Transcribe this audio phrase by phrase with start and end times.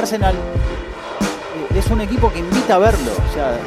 [0.00, 3.12] Arsenal eh, es un equipo que invita a verlo.
[3.28, 3.58] O sea,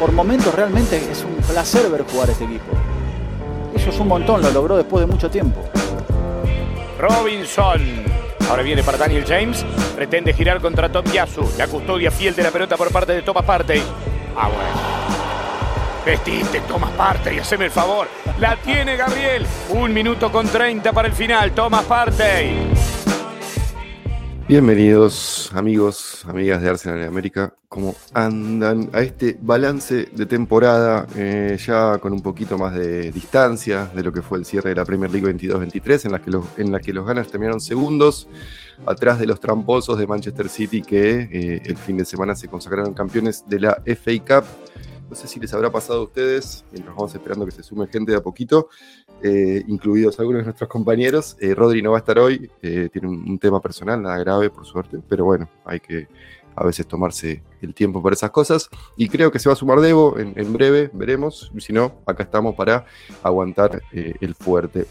[0.00, 2.72] por momentos realmente es un placer ver jugar este equipo.
[3.74, 5.62] Eso es un montón, lo logró después de mucho tiempo.
[6.98, 7.80] Robinson.
[8.50, 9.64] Ahora viene para Daniel James.
[9.94, 11.48] Pretende girar contra Tom Yasu.
[11.56, 13.82] La custodia fiel de la pelota por parte de Thomas Partey.
[14.36, 15.02] Ah, bueno.
[16.04, 18.08] Vestiste, Thomas Partey, haceme el favor.
[18.40, 19.46] La tiene Gabriel.
[19.70, 21.52] Un minuto con 30 para el final.
[21.52, 22.71] Thomas Partey.
[24.48, 31.56] Bienvenidos amigos, amigas de Arsenal de América, ¿cómo andan a este balance de temporada eh,
[31.64, 34.84] ya con un poquito más de distancia de lo que fue el cierre de la
[34.84, 38.26] Premier League 22-23 en la que los, en la que los ganas terminaron segundos
[38.84, 42.94] atrás de los tramposos de Manchester City que eh, el fin de semana se consagraron
[42.94, 44.44] campeones de la FA Cup
[45.08, 48.12] no sé si les habrá pasado a ustedes, mientras vamos esperando que se sume gente
[48.12, 48.68] de a poquito,
[49.22, 51.36] eh, incluidos algunos de nuestros compañeros.
[51.40, 54.64] Eh, Rodri no va a estar hoy, eh, tiene un, tema personal, nada grave por
[54.64, 56.08] suerte, pero bueno, hay que
[56.54, 58.68] a veces tomarse el tiempo para esas cosas.
[58.96, 61.50] Y creo que se va a sumar Debo en, en breve, veremos.
[61.58, 62.84] Si no, acá estamos para
[63.22, 64.86] aguantar el fuerte.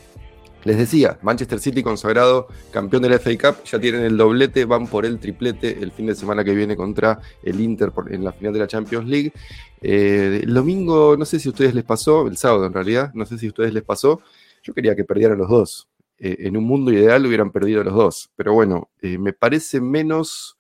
[0.63, 4.85] Les decía, Manchester City consagrado campeón de la FA Cup, ya tienen el doblete, van
[4.85, 8.53] por el triplete el fin de semana que viene contra el Inter en la final
[8.53, 9.33] de la Champions League.
[9.81, 13.25] Eh, el domingo, no sé si a ustedes les pasó, el sábado en realidad, no
[13.25, 14.21] sé si a ustedes les pasó,
[14.61, 15.87] yo quería que perdieran los dos.
[16.19, 20.57] Eh, en un mundo ideal hubieran perdido los dos, pero bueno, eh, me parece menos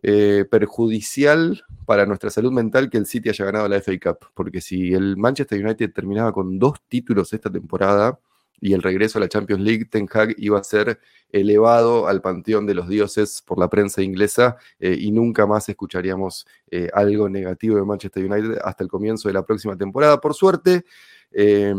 [0.00, 4.94] perjudicial para nuestra salud mental que el City haya ganado la FA Cup, porque si
[4.94, 8.16] el Manchester United terminaba con dos títulos esta temporada,
[8.60, 12.66] y el regreso a la Champions League, Ten Hag iba a ser elevado al panteón
[12.66, 17.76] de los dioses por la prensa inglesa eh, y nunca más escucharíamos eh, algo negativo
[17.76, 20.20] de Manchester United hasta el comienzo de la próxima temporada.
[20.20, 20.84] Por suerte,
[21.30, 21.74] eh,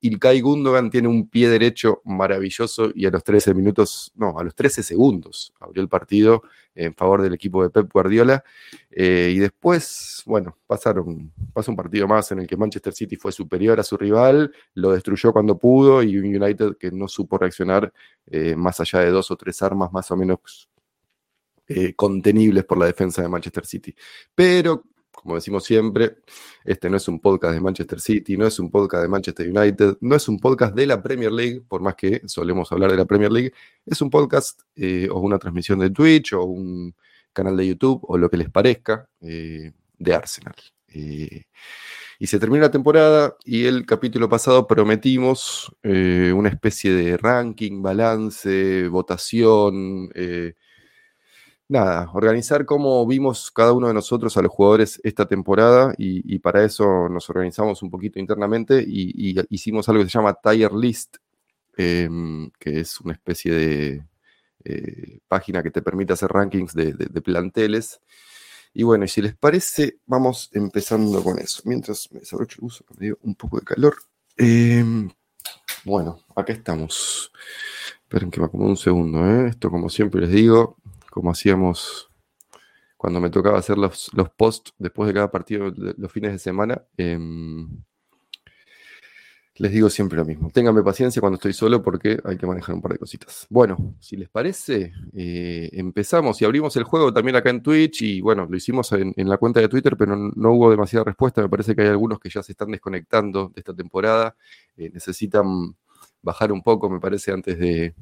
[0.00, 4.54] Ilkay Gundogan tiene un pie derecho maravilloso y a los 13 minutos, no, a los
[4.54, 6.42] 13 segundos abrió el partido
[6.74, 8.42] en favor del equipo de Pep Guardiola.
[8.90, 13.32] Eh, y después, bueno, pasaron, pasó un partido más en el que Manchester City fue
[13.32, 17.92] superior a su rival, lo destruyó cuando pudo y un United que no supo reaccionar
[18.26, 20.68] eh, más allá de dos o tres armas más o menos
[21.68, 23.94] eh, contenibles por la defensa de Manchester City.
[24.34, 24.84] Pero
[25.20, 26.16] como decimos siempre,
[26.64, 29.98] este no es un podcast de Manchester City, no es un podcast de Manchester United,
[30.00, 33.04] no es un podcast de la Premier League, por más que solemos hablar de la
[33.04, 33.52] Premier League,
[33.84, 36.94] es un podcast eh, o una transmisión de Twitch o un
[37.34, 40.56] canal de YouTube o lo que les parezca eh, de Arsenal.
[40.88, 41.44] Eh,
[42.18, 48.88] y se termina la temporada y el capítulo pasado prometimos una especie de ranking, balance,
[48.88, 50.10] votación
[51.70, 56.64] nada, organizar cómo vimos cada uno de nosotros a los jugadores esta temporada y, para
[56.64, 61.18] eso nos organizamos un poquito internamente y, hicimos algo que se llama Tier List,
[61.76, 64.04] em, que es una especie de
[64.64, 66.92] eh, página que te permite hacer rankings de,
[67.22, 68.00] planteles.
[68.74, 71.62] Y bueno, y si les parece, vamos empezando con eso.
[71.64, 73.96] Mientras me desabrocho el uso, me dio un poco de calor.
[74.36, 75.08] Em,
[75.84, 77.32] bueno, acá estamos.
[78.02, 79.24] Esperen que me acomodo un segundo.
[79.24, 79.48] ¿eh?
[79.50, 80.76] Esto, como siempre les digo,
[81.10, 82.10] como hacíamos
[82.96, 86.82] cuando me tocaba hacer los, los posts después de cada partido los fines de semana.
[86.96, 87.66] Em,
[89.60, 90.50] les digo siempre lo mismo.
[90.50, 93.46] Ténganme paciencia cuando estoy solo porque hay que manejar un par de cositas.
[93.50, 98.00] Bueno, si les parece, eh, empezamos y abrimos el juego también acá en Twitch.
[98.00, 101.42] Y bueno, lo hicimos en, la cuenta de Twitter, pero no, hubo demasiada respuesta.
[101.42, 104.34] Me parece que hay algunos que ya se están desconectando de esta temporada.
[104.78, 105.76] Eh, necesitan
[106.22, 107.94] bajar un poco, me parece, antes de,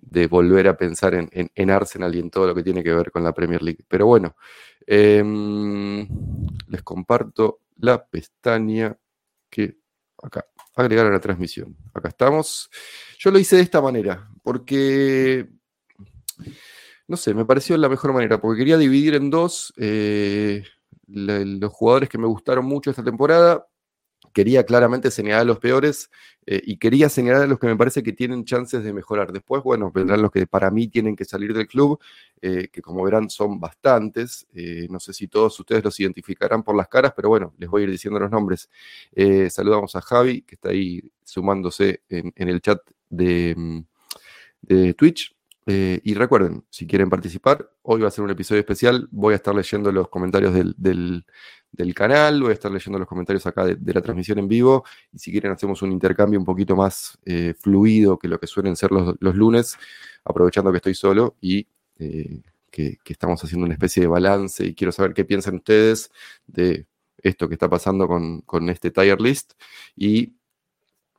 [0.00, 3.22] de volver a pensar en, Arsenal y en todo lo que tiene que ver con
[3.22, 3.84] la Premier League.
[3.86, 4.36] Pero bueno,
[4.86, 6.06] em,
[6.68, 8.96] les comparto la pestaña
[9.48, 9.78] que
[10.22, 11.76] acá, agregar a la transmisión.
[11.94, 12.70] Acá estamos.
[13.18, 15.48] Yo lo hice de esta manera, porque,
[17.06, 20.64] no sé, me pareció la mejor manera, porque quería dividir en dos eh,
[21.06, 23.66] los jugadores que me gustaron mucho esta temporada
[24.32, 26.10] quería claramente señalar a los peores
[26.46, 29.32] eh, y quería señalar a los que me parece que tienen chances de mejorar.
[29.32, 32.00] Después, bueno, vendrán los que para mí tienen que salir del club,
[32.40, 34.46] eh, que como verán son bastantes.
[34.54, 37.82] Eh, no sé si todos ustedes los identificarán por las caras, pero bueno, les voy
[37.82, 38.68] a ir diciendo los nombres.
[39.50, 43.80] saludamos a Javi, que está ahí sumándose en, el chat de, mm,
[44.62, 45.34] de Twitch.
[45.70, 49.08] Y recuerden, si quieren participar, hoy va a ser un episodio especial.
[49.10, 50.74] Voy a estar leyendo los comentarios del,
[51.72, 54.84] del canal, voy a estar leyendo los comentarios acá de, la transmisión en vivo.
[55.12, 58.76] Y si quieren hacemos un intercambio un poquito más eh, fluido que lo que suelen
[58.76, 59.76] ser los, lunes,
[60.24, 61.66] aprovechando que estoy solo y
[61.98, 64.64] eh, que, estamos haciendo una especie de balance.
[64.64, 66.10] Y quiero saber qué piensan ustedes
[66.46, 66.86] de
[67.22, 69.52] esto que está pasando con, este tier list.
[69.96, 70.34] Y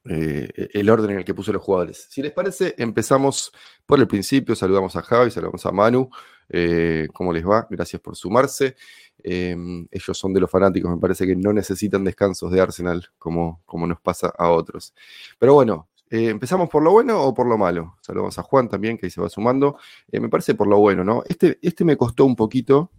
[0.05, 2.07] eh, el orden en el que puso los jugadores.
[2.09, 3.51] Si les parece, empezamos
[3.85, 4.55] por el principio.
[4.55, 6.09] Saludamos a Javi, saludamos a Manu.
[6.49, 7.67] Eh, ¿Cómo les va?
[7.69, 8.75] Gracias por sumarse.
[9.23, 13.61] Em, ellos son de los fanáticos, me parece que no necesitan descansos de Arsenal como,
[13.65, 14.95] como nos pasa a otros.
[15.37, 17.97] Pero bueno, eh, ¿empezamos por lo bueno o por lo malo?
[18.01, 19.77] Saludamos a Juan también, que ahí se va sumando.
[20.11, 21.23] me parece por lo bueno, ¿no?
[21.27, 22.91] Este, este me costó un poquito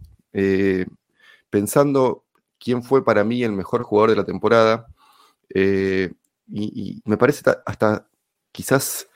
[1.49, 2.25] pensando
[2.57, 4.87] quién fue para mí el mejor jugador de la temporada.
[6.51, 8.07] Eh, y, me parece hasta
[8.51, 9.07] quizás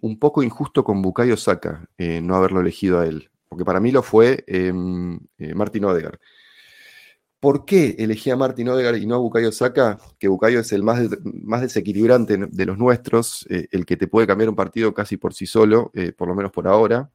[0.00, 3.92] un poco injusto con Bukayo Saka eh, no haberlo elegido a él, porque para mí
[3.92, 6.20] lo fue em, eh, Martin Odegar.
[7.40, 9.98] ¿Por qué elegí a Martin Odegar y no a Bukayo Saka?
[10.18, 14.48] Que Bukayo es el más, más desequilibrante de los nuestros, el que te puede cambiar
[14.48, 17.10] un partido casi por sí solo, por lo menos por ahora.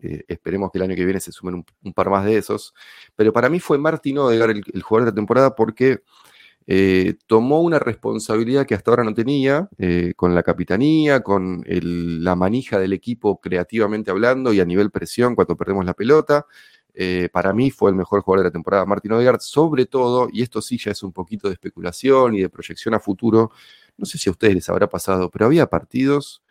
[0.00, 2.74] esperemos que el año que viene se sumen un, par más de esos.
[3.14, 6.02] Pero para mí fue Martin Odegar el, el jugador de la temporada porque
[6.68, 12.34] eh, tomó una responsabilidad que hasta ahora no tenía, eh, con la capitanía, con la
[12.34, 16.46] manija del equipo creativamente hablando y a nivel presión cuando perdemos la pelota.
[16.92, 20.42] Eh, para mí fue el mejor jugador de la temporada, Martín Odegaard, sobre todo, y
[20.42, 23.52] esto sí ya es un poquito de especulación y de proyección a futuro,
[23.98, 26.42] no sé si a ustedes les habrá pasado, pero había partidos,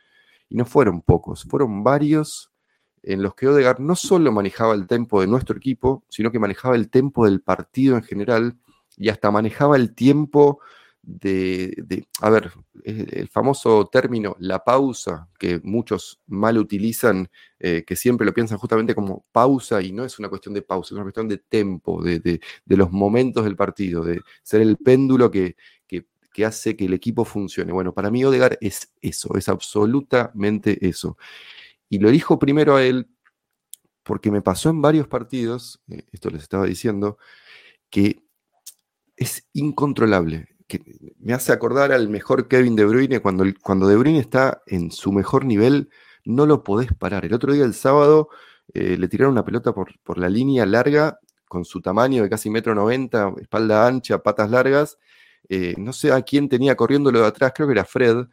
[0.48, 2.52] y no fueron pocos, fueron varios
[3.02, 6.76] en los que Odegaard no solo manejaba el tempo de nuestro equipo, sino que manejaba
[6.76, 8.56] el tempo del partido en general
[8.98, 10.60] y hasta manejaba el tiempo
[11.06, 12.52] de, a ver,
[12.84, 18.96] el famoso término la pausa, que muchos mal utilizan, eh, que siempre lo piensan justamente
[18.96, 22.40] como pausa y no es una cuestión de pausa, es una cuestión de tiempo, de,
[22.66, 25.56] los momentos del partido, de ser el péndulo que,
[25.88, 27.72] que, hace que el equipo funcione.
[27.72, 31.18] Bueno, para mí Odegar es eso, es absolutamente eso.
[31.88, 33.08] Y lo elijo primero a él
[34.04, 37.18] porque me pasó en varios partidos, eh, esto les estaba diciendo,
[37.90, 38.25] que
[39.18, 40.48] es incontrolable.
[40.68, 40.82] Que
[41.20, 45.12] me hace acordar al mejor Kevin De Bruyne cuando, cuando De Bruyne está en su
[45.12, 45.90] mejor nivel,
[46.24, 47.26] no lo podés parar.
[47.26, 48.30] El otro día, el sábado,
[48.74, 52.50] eh, le tiraron una pelota por, por, la línea larga, con su tamaño de casi
[52.50, 54.98] metro noventa, espalda ancha, patas largas.
[55.50, 58.26] Eh, no sé a quién tenía corriéndolo de atrás, creo que era Fred.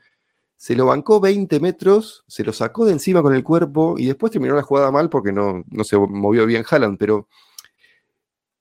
[0.56, 4.32] Se lo bancó 20 metros, se lo sacó de encima con el cuerpo y después
[4.32, 7.28] terminó la jugada mal porque no, no se movió bien Haaland, pero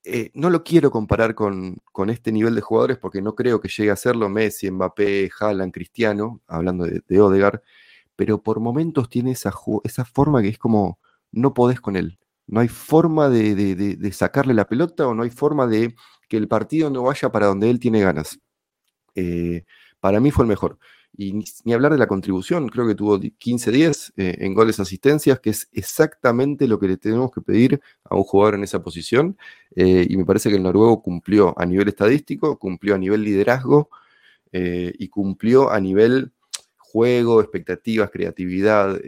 [0.04, 3.92] eh, no lo quiero comparar con, este nivel de jugadores porque no creo que llegue
[3.92, 7.62] a serlo Messi, Mbappé, Haaland, Cristiano, hablando de, de Odegaard,
[8.16, 9.54] pero por momentos tiene esa,
[9.84, 11.00] esa forma que es como
[11.32, 12.20] no podés con él.
[12.48, 15.96] No hay forma de, sacarle la pelota o no hay forma de
[16.28, 18.40] que el partido no vaya para donde él tiene ganas.
[19.16, 19.64] Eh,
[20.00, 20.78] para mí fue el mejor.
[21.18, 25.50] Y ni, hablar de la contribución, creo que tuvo 15-10 eh, en goles asistencias, que
[25.50, 29.38] es exactamente lo que le tenemos que pedir a un jugador en esa posición.
[29.76, 33.90] Eh, y me parece que el noruego cumplió a nivel estadístico, cumplió a nivel liderazgo
[34.52, 36.32] eh, y cumplió a nivel
[36.78, 39.00] juego, expectativas, creatividad.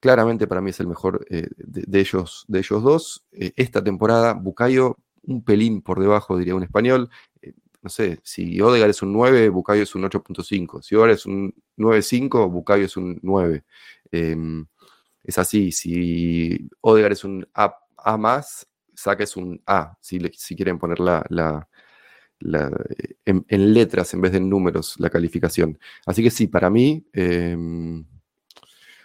[0.00, 3.24] claramente para mí es el mejor de, ellos, de ellos dos.
[3.32, 4.96] esta temporada, Bucayo
[5.26, 7.10] un pelín por debajo, diría un español
[7.86, 10.82] no sé, si Odegar es un 9, Bucayo es un 8.5.
[10.82, 13.62] Si Odegar es un 9.5, Bucayo es un 9.
[14.10, 14.66] Em,
[15.22, 17.78] es así, si Odegar es un A,
[18.18, 21.68] más, Saca es un A, si, si quieren poner la,
[23.24, 25.78] en, letras en vez de en números la calificación.
[26.06, 28.04] Así que sí, para mí, em,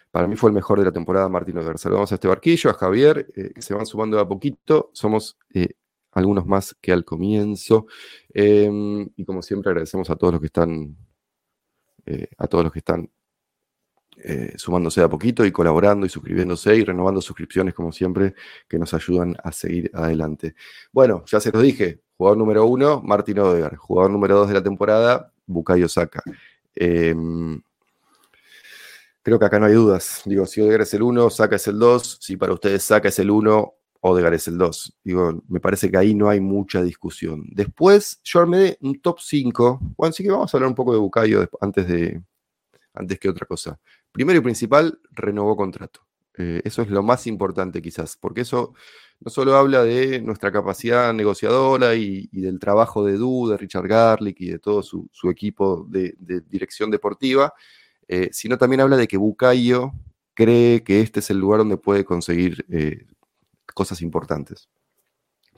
[0.10, 1.77] para mí fue el mejor de la temporada Martín Odegar.
[1.77, 4.89] Saludamos a este barquillo, a Javier, eh, que se van sumando de a poquito.
[4.91, 5.75] Somos eh,
[6.12, 7.88] algunos más que al comienzo.
[8.34, 10.96] Em, y como siempre agradecemos a todos los que están,
[12.06, 13.10] eh, a todos los que están
[14.24, 18.36] eh, sumándose a poquito y colaborando y suscribiéndose y renovando suscripciones como siempre
[18.68, 20.56] que nos ayudan a seguir adelante.
[20.91, 24.63] Bueno, ya se los dije, jugador número uno, Martín Odegar, jugador número dos de la
[24.63, 26.22] temporada, Bukayo Saka.
[26.75, 27.62] Em,
[29.24, 30.22] creo que acá no hay dudas.
[30.25, 32.20] Digo, si Odegar es el uno, Saka es el dos.
[32.22, 34.98] Si para ustedes Saka es el uno, Odegar es el 2.
[35.03, 37.46] Digo, me parece que ahí no hay mucha discusión.
[37.51, 39.79] Después, yo armé un top 5.
[39.98, 42.22] Bueno, así que vamos a hablar un poco de Bucayo antes, de,
[42.93, 43.79] antes que otra cosa.
[44.12, 46.01] Primero y principal, renovó contrato.
[46.38, 48.74] Eh, eso es lo más importante quizás, porque eso
[49.20, 54.41] no solo habla de nuestra capacidad negociadora y, del trabajo de Du, de Richard Garlick
[54.41, 56.15] y de todo su, equipo de,
[56.50, 57.53] dirección deportiva,
[58.08, 59.91] eh, sino también habla de que Bucayo
[60.34, 63.05] cree que este es el lugar donde puede conseguir eh,
[63.74, 64.70] cosas importantes.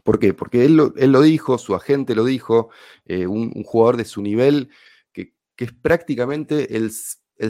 [0.04, 0.34] ¿Por qué?
[0.34, 2.70] Porque él lo, dijo, su agente lo dijo,
[3.06, 4.70] eh, un, jugador de su nivel
[5.14, 6.92] que, es prácticamente el,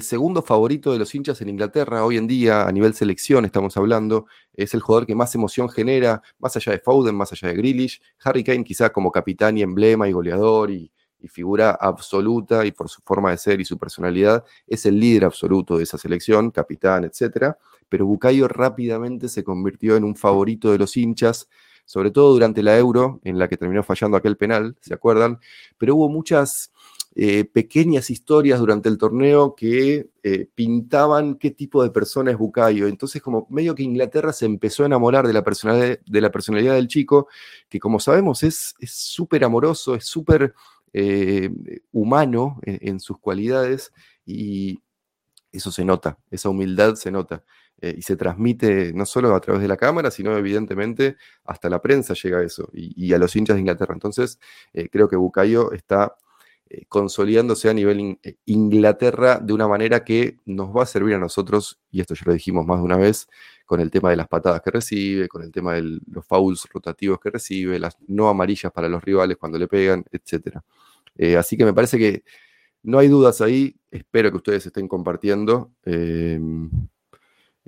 [0.01, 4.27] segundo favorito de los hinchas en Inglaterra hoy en día, a nivel selección estamos hablando,
[4.53, 8.01] es el jugador que más emoción genera, más allá de Foden, más allá de Grealish,
[8.23, 10.91] Harry Kane quizá como capitán y emblema y goleador y,
[11.23, 15.25] y figura absoluta y por su forma de ser y su personalidad, es el líder
[15.25, 17.55] absoluto de esa selección, capitán, etc.
[17.87, 21.47] Pero Bucayo rápidamente se convirtió en un favorito de los hinchas,
[21.85, 25.39] sobre todo durante la Euro, en la que terminó fallando aquel penal, ¿se acuerdan?
[25.77, 26.71] Pero hubo muchas
[27.15, 32.87] eh, pequeñas historias durante el torneo que eh, pintaban qué tipo de persona es Bucayo.
[32.87, 36.73] Entonces, como medio que Inglaterra se empezó a enamorar de la personalidad, de la personalidad
[36.73, 37.27] del chico,
[37.69, 40.53] que como sabemos es súper amoroso, es súper
[40.93, 41.49] eh,
[41.91, 43.91] humano en, sus cualidades
[44.25, 44.79] y
[45.51, 47.43] eso se nota, esa humildad se nota.
[47.81, 52.13] y se transmite no solo a través de la cámara, sino evidentemente hasta la prensa
[52.13, 53.93] llega eso y, a los hinchas de Inglaterra.
[53.93, 54.39] Entonces,
[54.91, 56.22] creo que Bucayo está eh,
[56.89, 61.79] consolidándose a nivel eh, Inglaterra de una manera que nos va a servir a nosotros,
[61.91, 63.27] y esto ya lo dijimos más de una vez,
[63.65, 67.19] con el tema de las patadas que recibe, con el tema de los fouls rotativos
[67.19, 70.57] que recibe, las no amarillas para los rivales cuando le pegan, etc.
[71.17, 72.23] Eh, así que me parece que
[72.83, 75.71] no hay dudas ahí, espero que ustedes estén compartiendo.
[75.85, 76.69] Em,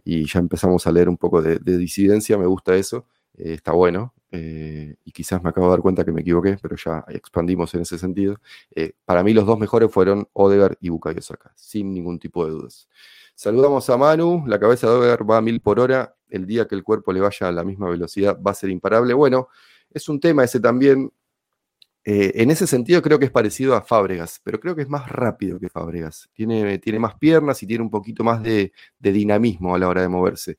[0.04, 3.08] y ya empezamos a leer un poco de disidencia, me gusta eso.
[3.38, 4.14] Eh, está bueno.
[4.38, 7.82] Eh, y quizás me acabo de dar cuenta que me equivoqué, pero ya expandimos en
[7.82, 8.40] ese sentido.
[8.76, 12.52] Eh, para mí los dos mejores fueron Odegar y Bukayo Saka, sin ningún tipo de
[12.52, 12.90] dudas.
[13.34, 16.76] Saludamos a Manu, la cabeza de Odegar va a mil por hora, el día que
[16.76, 19.14] el cuerpo le vaya a la misma velocidad va a ser imparable.
[19.14, 19.48] Bueno,
[19.90, 21.12] es un tema ese también.
[22.04, 25.60] en ese sentido creo que es parecido a Fábregas, pero creo que es más rápido
[25.60, 26.30] que Fábregas.
[26.34, 30.10] Tiene, tiene más piernas y tiene un poquito más de dinamismo a la hora de
[30.10, 30.58] moverse.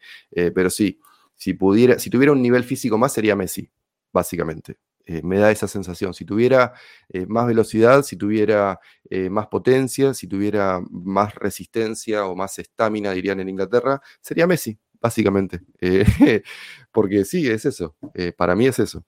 [0.54, 0.98] pero sí,
[1.36, 3.70] si, pudiera, si tuviera un nivel físico más, sería Messi,
[4.12, 4.78] básicamente.
[5.06, 6.12] Eh, me da esa sensación.
[6.14, 6.72] Si tuviera
[7.08, 13.12] eh, más velocidad, si tuviera eh, más potencia, si tuviera más resistencia o más estamina,
[13.12, 15.60] dirían en Inglaterra, sería Messi, básicamente.
[16.92, 17.96] porque sí, es eso.
[18.36, 19.04] para mí es eso.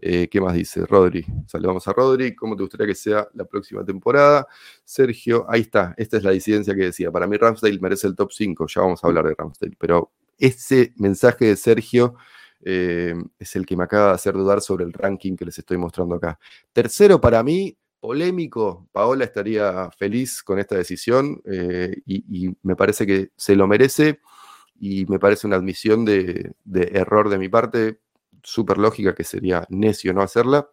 [0.00, 1.26] ¿Qué más dice Rodri?
[1.46, 2.34] Saludamos a Rodri.
[2.36, 4.46] ¿Cómo te gustaría que sea la próxima temporada?
[4.84, 5.94] Sergio, ahí está.
[5.96, 7.10] Esta es la disidencia que decía.
[7.10, 8.66] Para mí Ramsdale merece el top 5.
[8.68, 9.76] Ya vamos a hablar de Ramsdale.
[9.78, 12.14] Pero ese mensaje de Sergio
[12.64, 15.76] eh, es el que me acaba de hacer dudar sobre el ranking que les estoy
[15.76, 16.38] mostrando acá.
[16.72, 18.88] Tercero, para mí, polémico.
[18.92, 24.20] Paola estaría feliz con esta decisión eh, y, me parece que se lo merece
[24.80, 26.52] y me parece una admisión de,
[26.92, 28.00] error de mi parte,
[28.42, 30.68] súper lógica que sería necio no hacerla.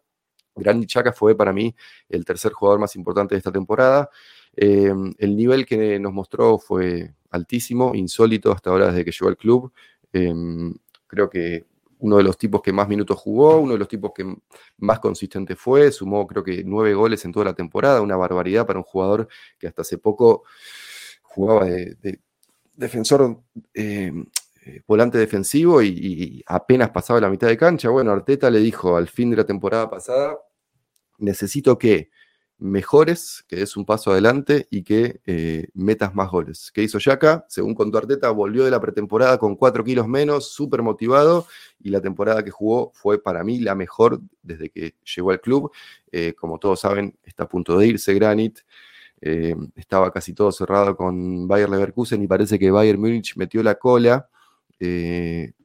[0.55, 1.75] Granny Chaca fue para mí
[2.07, 4.09] el tercer jugador más importante de esta temporada.
[4.55, 9.37] Eh, el nivel que nos mostró fue altísimo, insólito hasta ahora desde que llegó al
[9.37, 9.71] club.
[10.13, 10.73] Em,
[11.07, 11.65] creo que
[11.99, 14.25] uno de los tipos que más minutos jugó, uno de los tipos que
[14.77, 18.79] más consistente fue, sumó creo que nueve goles en toda la temporada, una barbaridad para
[18.79, 19.27] un jugador
[19.57, 20.43] que hasta hace poco
[21.23, 22.19] jugaba de,
[22.75, 23.41] defensor,
[23.73, 24.25] em,
[24.65, 27.89] eh, volante defensivo y, y, apenas pasaba la mitad de cancha.
[27.89, 30.37] Bueno, Arteta le dijo al fin de la temporada pasada,
[31.17, 32.09] necesito que
[32.57, 36.71] mejores, que des un paso adelante y que eh, metas más goles.
[36.73, 37.45] ¿Qué hizo Yaka?
[37.49, 41.47] Según contó Arteta, volvió de la pretemporada con 4 kilos menos, súper motivado,
[41.81, 45.71] y la temporada que jugó fue para mí la mejor desde que llegó al club.
[46.11, 48.59] Eh, como todos saben, está a punto de irse Granit.
[49.21, 53.75] Eh, estaba casi todo cerrado con Bayer Leverkusen y parece que Bayern Múnich metió la
[53.75, 54.29] cola.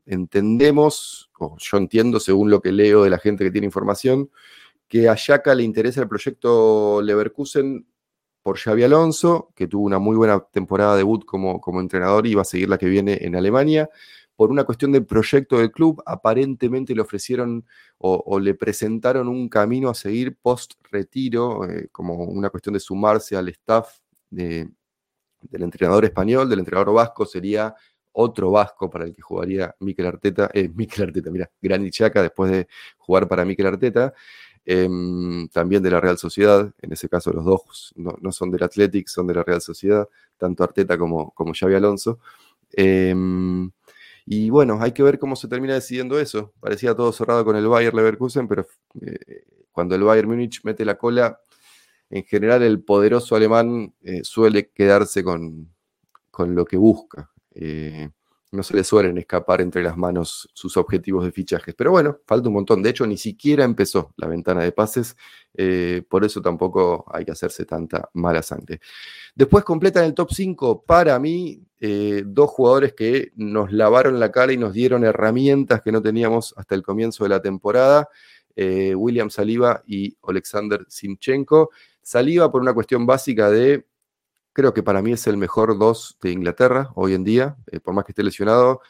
[0.06, 4.30] entendemos, o yo entiendo según lo que leo de la gente que tiene información,
[4.90, 7.86] que a Yaka le interesa el proyecto Leverkusen
[8.42, 12.34] por Xavi Alonso, que tuvo una muy buena temporada de debut como, como entrenador y
[12.34, 13.88] va a seguir la que viene en Alemania.
[14.34, 17.64] Por una cuestión del proyecto del club, aparentemente le ofrecieron
[17.98, 23.48] o, le presentaron un camino a seguir post-retiro, eh, como una cuestión de sumarse al
[23.50, 24.72] staff del
[25.52, 27.76] entrenador español, del entrenador vasco, sería
[28.12, 32.50] otro vasco para el que jugaría Mikel Arteta, eh, Mikel Arteta, mira, Gran Chaca después
[32.50, 32.66] de
[32.98, 34.12] jugar para Mikel Arteta.
[34.64, 39.08] Em, también de la Real Sociedad, en ese caso los dos no, son del Athletic,
[39.08, 42.20] son de la Real Sociedad, tanto Arteta como, como Xavi Alonso.
[42.72, 43.70] Em,
[44.26, 46.52] y bueno, hay que ver cómo se termina decidiendo eso.
[46.60, 48.66] Parecía todo cerrado con el Bayern Leverkusen, pero
[49.00, 51.40] eh, cuando el Bayern Múnich mete la cola,
[52.10, 55.74] en general el poderoso alemán eh, suele quedarse con,
[56.30, 57.30] con, lo que busca.
[57.54, 58.10] Eh,
[58.52, 61.74] no se le suelen escapar entre las manos sus objetivos de fichajes.
[61.74, 62.82] Pero bueno, falta un montón.
[62.82, 65.16] De hecho, ni siquiera empezó la ventana de pases.
[65.54, 68.80] Eh, por eso tampoco hay que hacerse tanta mala sangre.
[69.34, 74.52] Después completan el top 5 para mí eh, dos jugadores que nos lavaron la cara
[74.52, 78.08] y nos dieron herramientas que no teníamos hasta el comienzo de la temporada.
[78.56, 81.70] Eh, William Saliba y Alexander Simchenko.
[82.02, 83.86] Saliba por una cuestión básica de
[84.52, 87.94] Creo que para mí es el mejor dos de Inglaterra hoy en día, eh, por
[87.94, 88.80] más que esté lesionado.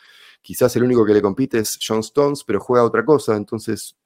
[0.40, 3.96] Quizás el único que le compite es John Stones, pero juega otra cosa, entonces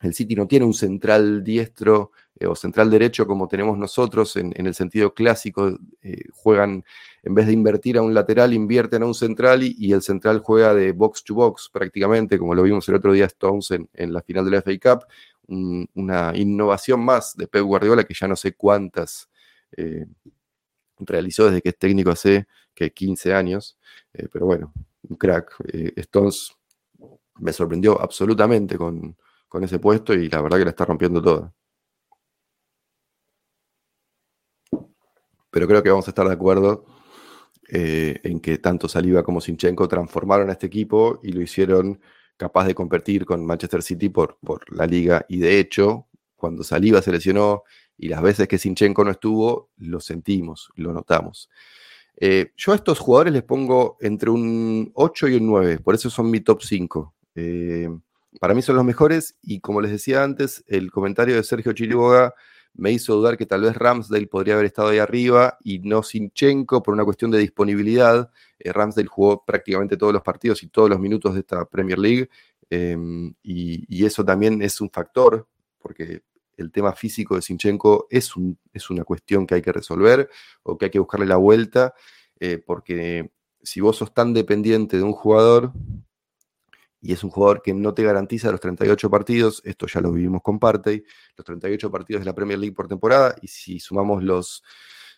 [0.00, 4.52] El City no tiene un central diestro eh, o central derecho como tenemos nosotros en,
[4.54, 5.76] el sentido clásico.
[6.02, 6.84] Eh, juegan,
[7.24, 10.74] en vez de invertir a un lateral, invierten a un central y, el central juega
[10.74, 14.44] de box to box prácticamente, como lo vimos el otro día Stones en, la final
[14.44, 15.06] de la FA Cup.
[15.48, 19.28] una innovación más de Pep Guardiola que ya no sé cuántas
[21.00, 23.78] realizó desde que es técnico hace que 15 años.
[24.32, 25.56] pero bueno, un crack.
[25.96, 26.52] Stones
[27.40, 29.16] me sorprendió absolutamente con,
[29.48, 31.52] con ese puesto y la verdad que la está rompiendo toda.
[35.50, 36.84] Pero creo que vamos a estar de acuerdo
[37.70, 42.00] eh, en que tanto Saliba como Sinchenko transformaron a este equipo y lo hicieron
[42.36, 45.24] capaz de competir con Manchester City por, por la liga.
[45.28, 47.64] Y de hecho, cuando Saliba se lesionó
[47.98, 51.50] y las veces que Sinchenko no estuvo, lo sentimos, lo notamos.
[52.16, 56.08] Eh, yo a estos jugadores les pongo entre un 8 y un 9, por eso
[56.08, 57.14] son mi top 5
[58.40, 62.34] para mí son los mejores y como les decía antes, el comentario de Sergio Chiriboga
[62.74, 66.82] me hizo dudar que tal vez Ramsdale podría haber estado ahí arriba y no Sinchenko
[66.82, 68.30] por una cuestión de disponibilidad.
[68.58, 72.28] Eh, Ramsdale jugó prácticamente todos los partidos y todos los minutos de esta Premier League
[73.42, 75.46] y, eso también es un factor
[75.78, 76.22] porque
[76.58, 80.28] el tema físico de Sinchenko es, un, es una cuestión que hay que resolver
[80.62, 81.94] o que hay que buscarle la vuelta
[82.40, 83.30] eh, porque
[83.62, 85.72] si vos sos tan dependiente de un jugador,
[87.00, 90.42] y es un jugador que no te garantiza los 38 partidos, esto ya lo vivimos
[90.42, 91.04] con Partey,
[91.36, 94.62] los 38 partidos de la Premier League por temporada, y si sumamos los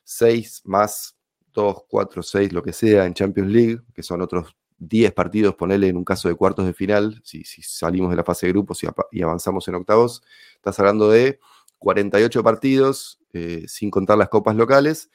[0.04, 1.16] 6 más
[1.52, 5.88] 2, 4, 6, lo que sea en Champions League, que son otros 10 partidos, ponele
[5.88, 8.82] en un caso de cuartos de final, si, salimos de la fase de grupos
[9.12, 10.22] y, avanzamos en octavos,
[10.56, 11.38] estás hablando de
[11.78, 15.10] 48 partidos, eh, sin contar las copas locales,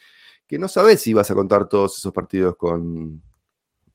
[0.48, 3.24] que no sabes si vas a contar todos esos partidos con,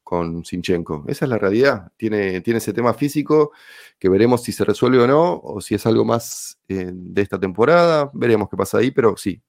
[0.02, 1.04] con Sinchenko.
[1.06, 1.92] Esa es la realidad.
[1.96, 3.52] Tiene, tiene ese tema físico
[3.96, 7.38] que veremos si se resuelve o no, o si es algo más eh, de esta
[7.38, 8.10] temporada.
[8.12, 9.40] Veremos qué pasa ahí, pero sí.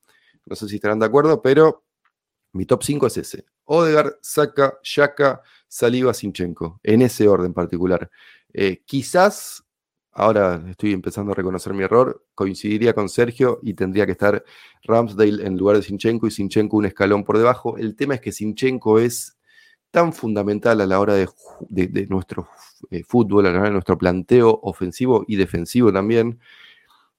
[0.45, 1.83] No sé si estarán de acuerdo, pero
[2.53, 3.45] mi top 5 es ese.
[3.65, 6.81] Odegar, Saka, Shaka, Saliva, Sinchenko.
[6.83, 8.11] En ese orden particular.
[8.53, 9.63] Eh, quizás,
[10.11, 14.43] ahora estoy empezando a reconocer mi error, coincidiría con Sergio y tendría que estar
[14.83, 17.77] Ramsdale en lugar de Sinchenko y Sinchenko un escalón por debajo.
[17.77, 19.37] El tema es que Sinchenko es
[19.91, 21.27] tan fundamental a la hora de,
[22.09, 22.49] nuestro
[22.89, 26.41] eh, fútbol, a la hora de nuestro planteo ofensivo y defensivo también,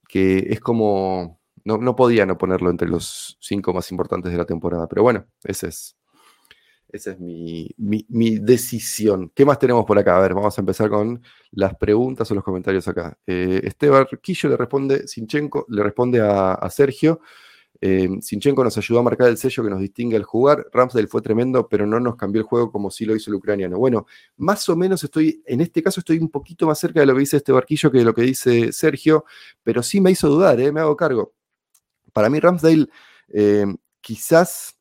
[0.08, 4.86] que es como, no, podía no ponerlo entre los cinco más importantes de la temporada,
[4.88, 5.96] pero bueno, ese es,
[6.92, 7.74] esa es mi,
[8.40, 9.32] decisión.
[9.34, 10.16] ¿Qué más tenemos por acá?
[10.16, 13.18] A ver, vamos a empezar con las preguntas o los comentarios acá.
[13.26, 17.20] Eh, Esteban Quillo le responde, Sinchenko le responde a Sergio.
[17.84, 20.68] Eh, Sinchenko nos ayudó a marcar el sello que nos distingue al jugar.
[20.72, 23.76] Ramsdale fue tremendo, pero no nos cambió el juego como sí lo hizo el ucraniano.
[23.76, 27.14] Bueno, más o menos estoy, en este caso estoy un poquito más cerca de lo
[27.14, 29.24] que dice este barquillo que de lo que dice Sergio,
[29.64, 31.34] pero sí me hizo dudar, eh, me hago cargo.
[32.12, 32.86] Para mí Ramsdale
[33.34, 33.66] eh,
[34.00, 34.78] quizás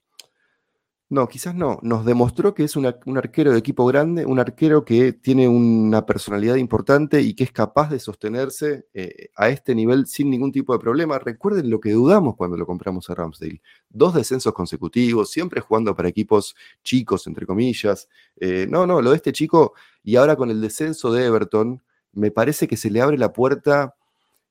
[1.11, 1.77] no, quizás no.
[1.81, 6.55] Nos demostró que es un arquero de equipo grande, un arquero que tiene una personalidad
[6.55, 10.79] importante y que es capaz de sostenerse eh, a este nivel sin ningún tipo de
[10.79, 11.19] problema.
[11.19, 13.61] Recuerden lo que dudamos cuando lo compramos a Ramsdale.
[13.89, 18.07] Dos descensos consecutivos, siempre jugando para equipos chicos, entre comillas.
[18.39, 19.73] Eh, no, no, lo de este chico
[20.05, 23.95] y ahora con el descenso de Everton, me parece que se le abre la puerta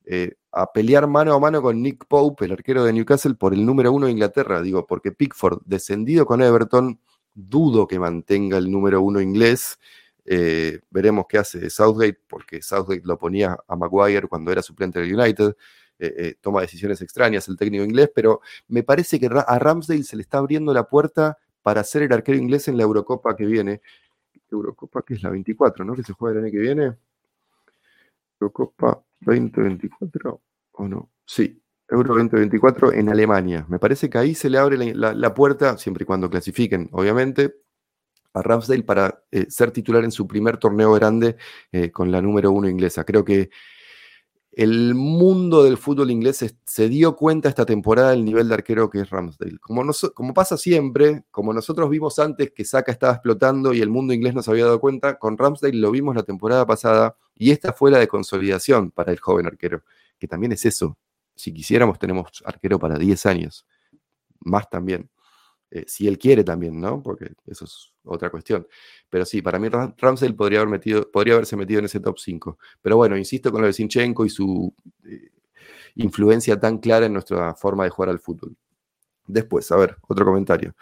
[0.05, 3.65] eh, a pelear mano a mano con Nick Pope, el arquero de Newcastle, por el
[3.65, 4.61] número uno de Inglaterra.
[4.63, 7.01] Digo, porque Pickford, descendido con Everton,
[7.35, 9.79] dudo que mantenga el número uno inglés.
[10.25, 15.15] Eh, veremos qué hace Southgate, porque Southgate lo ponía a Maguire cuando era suplente del
[15.15, 15.55] United.
[15.99, 20.23] Eh, toma decisiones extrañas el técnico inglés, pero me parece que a Ramsdale se le
[20.23, 23.83] está abriendo la puerta para ser el arquero inglés en la Eurocopa que viene.
[24.51, 25.95] Eurocopa que es la 24, ¿no?
[25.95, 26.97] Que se juega el año que viene.
[28.41, 31.11] Eurocopa 2024 o no.
[31.25, 33.67] Sí, Euro 2024 en Alemania.
[33.69, 37.55] Me parece que ahí se le abre la, puerta, siempre y cuando clasifiquen, obviamente,
[38.33, 41.37] a Ramsdale para eh, ser titular en su primer torneo grande
[41.73, 43.05] eh, con la número uno inglesa.
[43.05, 43.51] Creo que
[44.53, 49.01] el mundo del fútbol inglés se dio cuenta esta temporada del nivel de arquero que
[49.01, 49.59] es Ramsdale.
[49.59, 49.83] Como,
[50.15, 54.35] como pasa siempre, como nosotros vimos antes que Saka estaba explotando y el mundo inglés
[54.35, 57.91] no se había dado cuenta, con Ramsdale lo vimos la temporada pasada y esta fue
[57.91, 59.85] la de consolidación para el joven arquero,
[60.19, 60.99] que también es eso.
[61.37, 63.67] Si quisiéramos, tenemos arquero para 10 años,
[64.41, 65.09] más también.
[65.71, 67.03] Eh, si él quiere también, ¿no?
[67.03, 68.67] Porque eso es otra cuestión.
[69.09, 72.59] Pero sí, para mí Ramsey podría, haber metido, podría haberse metido en ese top 5.
[72.83, 75.31] Pero bueno, insisto con lo de Sinchenko y su eh,
[75.97, 78.57] influencia tan clara en nuestra forma de jugar al fútbol.
[79.27, 80.75] Después, a ver, otro comentario.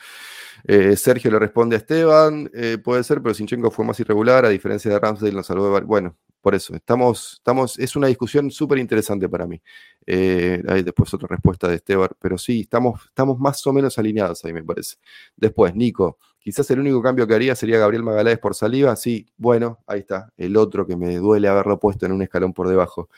[0.65, 2.51] Eh, Sergio le responde a Esteban,
[2.83, 5.85] puede ser, pero Sinchenko fue más irregular, a diferencia de Ramsdale, nos salvó de...
[5.85, 6.17] Bueno,
[6.49, 9.61] por eso, estamos, estamos, es una discusión súper interesante para mí.
[10.07, 14.43] Eh, hay después otra respuesta de Esteban, pero sí, estamos, estamos más o menos alineados
[14.47, 14.97] ahí, me parece.
[15.37, 18.97] Después, Nico, quizás el único cambio que haría sería Gabriel Magaláes por saliva.
[18.97, 22.67] Sí, bueno, ahí está, el otro que me duele haberlo puesto en un escalón por
[22.67, 23.11] debajo.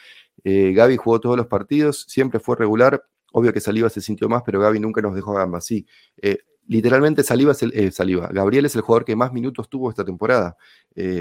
[0.43, 3.05] Eh, Gaby jugó todos los partidos, siempre fue regular.
[3.31, 5.65] Obvio que Saliva se sintió más, pero Gaby nunca nos dejó gambas.
[5.67, 5.87] Sí,
[6.21, 8.29] eh, literalmente Saliva es el, eh, Saliva.
[8.33, 10.57] Gabriel es el jugador que más minutos tuvo esta temporada.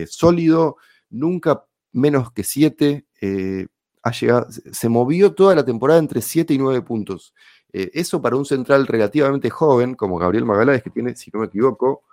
[0.07, 0.77] Sólido,
[1.09, 3.05] nunca menos que siete.
[3.21, 3.67] Eh,
[4.01, 7.33] ha llegado, se movió toda la temporada entre 7 y 9 puntos.
[7.71, 12.03] eso para un central relativamente joven, como Gabriel Magaláes, que tiene, si no me equivoco,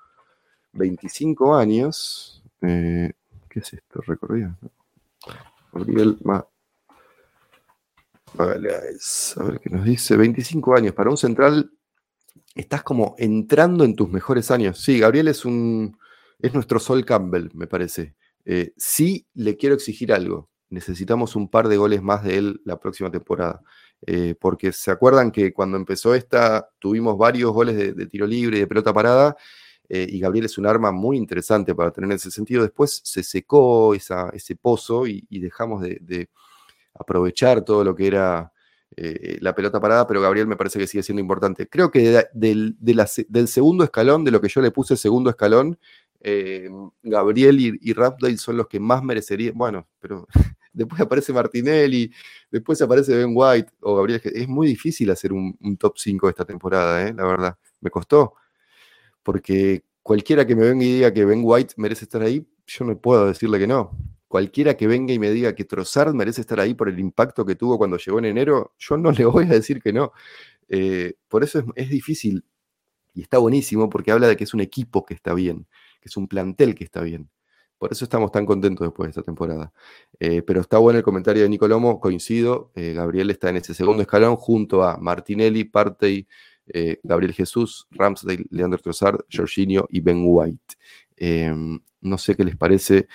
[0.72, 2.42] 25 años.
[2.60, 3.14] ¿Qué
[3.54, 4.00] es esto?
[4.02, 4.56] Recorrido.
[5.72, 6.18] Gabriel
[8.34, 10.16] Magaláes, a ver qué nos dice.
[10.16, 10.92] 25 años.
[10.92, 11.70] Para un central
[12.56, 14.80] estás como entrando en tus mejores años.
[14.80, 15.96] Sí, Gabriel es un.
[16.40, 18.14] es nuestro Sol Campbell, me parece.
[18.46, 20.48] Eh, sí le quiero exigir algo.
[20.70, 23.62] Necesitamos un par de goles más de él la próxima temporada.
[24.06, 28.60] Eh, porque se acuerdan que cuando empezó esta tuvimos varios goles de, tiro libre y
[28.60, 29.36] de pelota parada.
[29.88, 32.62] Eh, y Gabriel es un arma muy interesante para tener en ese sentido.
[32.62, 36.28] Después se secó ese pozo y, dejamos de,
[36.94, 38.52] aprovechar todo lo que era
[38.96, 41.68] eh, la pelota parada, pero Gabriel me parece que sigue siendo importante.
[41.68, 45.78] Creo que del, del, segundo escalón, de lo que yo le puse segundo escalón,
[46.26, 46.68] eh,
[47.02, 49.54] Gabriel y, y son los que más merecerían.
[49.54, 50.26] Bueno, pero
[50.72, 52.12] después aparece Martinelli,
[52.50, 54.20] después aparece Ben White o Gabriel.
[54.24, 57.58] Es muy difícil hacer un, top 5 esta temporada, eh, la verdad.
[57.80, 58.34] Me costó.
[59.22, 62.98] Porque cualquiera que me venga y diga que Ben White merece estar ahí, yo no
[63.00, 63.96] puedo decirle que no
[64.28, 67.54] cualquiera que venga y me diga que Trossard merece estar ahí por el impacto que
[67.54, 70.12] tuvo cuando llegó en enero, yo no le voy a decir que no.
[70.68, 72.44] Eh, por eso es, difícil
[73.14, 75.66] y está buenísimo porque habla de que es un equipo que está bien,
[76.00, 77.30] que es un plantel que está bien.
[77.78, 79.72] Por eso estamos tan contentos después de esta temporada.
[80.18, 82.72] Eh, pero está bueno el comentario de Nicolomo, coincido.
[82.74, 86.26] Eh, Gabriel está en ese segundo escalón junto a Martinelli, Partey,
[87.04, 90.74] Gabriel Jesús, Ramsdale, Leandro Trossard, Jorginho y Ben White.
[92.00, 93.06] no sé qué les parece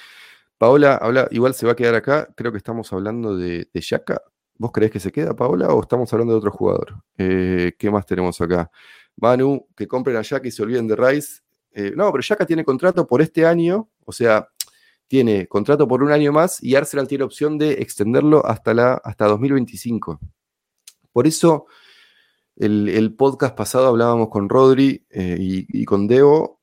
[0.61, 2.29] Paola habla, igual se va a quedar acá.
[2.35, 4.21] Creo que estamos hablando de, de Yaka.
[4.59, 7.01] ¿Vos creés que se queda, Paola, o estamos hablando de otro jugador?
[7.17, 8.69] Eh, ¿Qué más tenemos acá?
[9.17, 11.41] Manu, que compren a Yaka y se olviden de Rice.
[11.73, 14.47] Eh, no, pero Yaka tiene contrato por este año, o sea,
[15.07, 19.27] tiene contrato por un año más y Arsenal tiene opción de extenderlo hasta, la, hasta
[19.27, 20.19] 2025.
[21.11, 21.65] Por eso,
[22.55, 26.61] el, podcast pasado hablábamos con Rodri eh, y, con Debo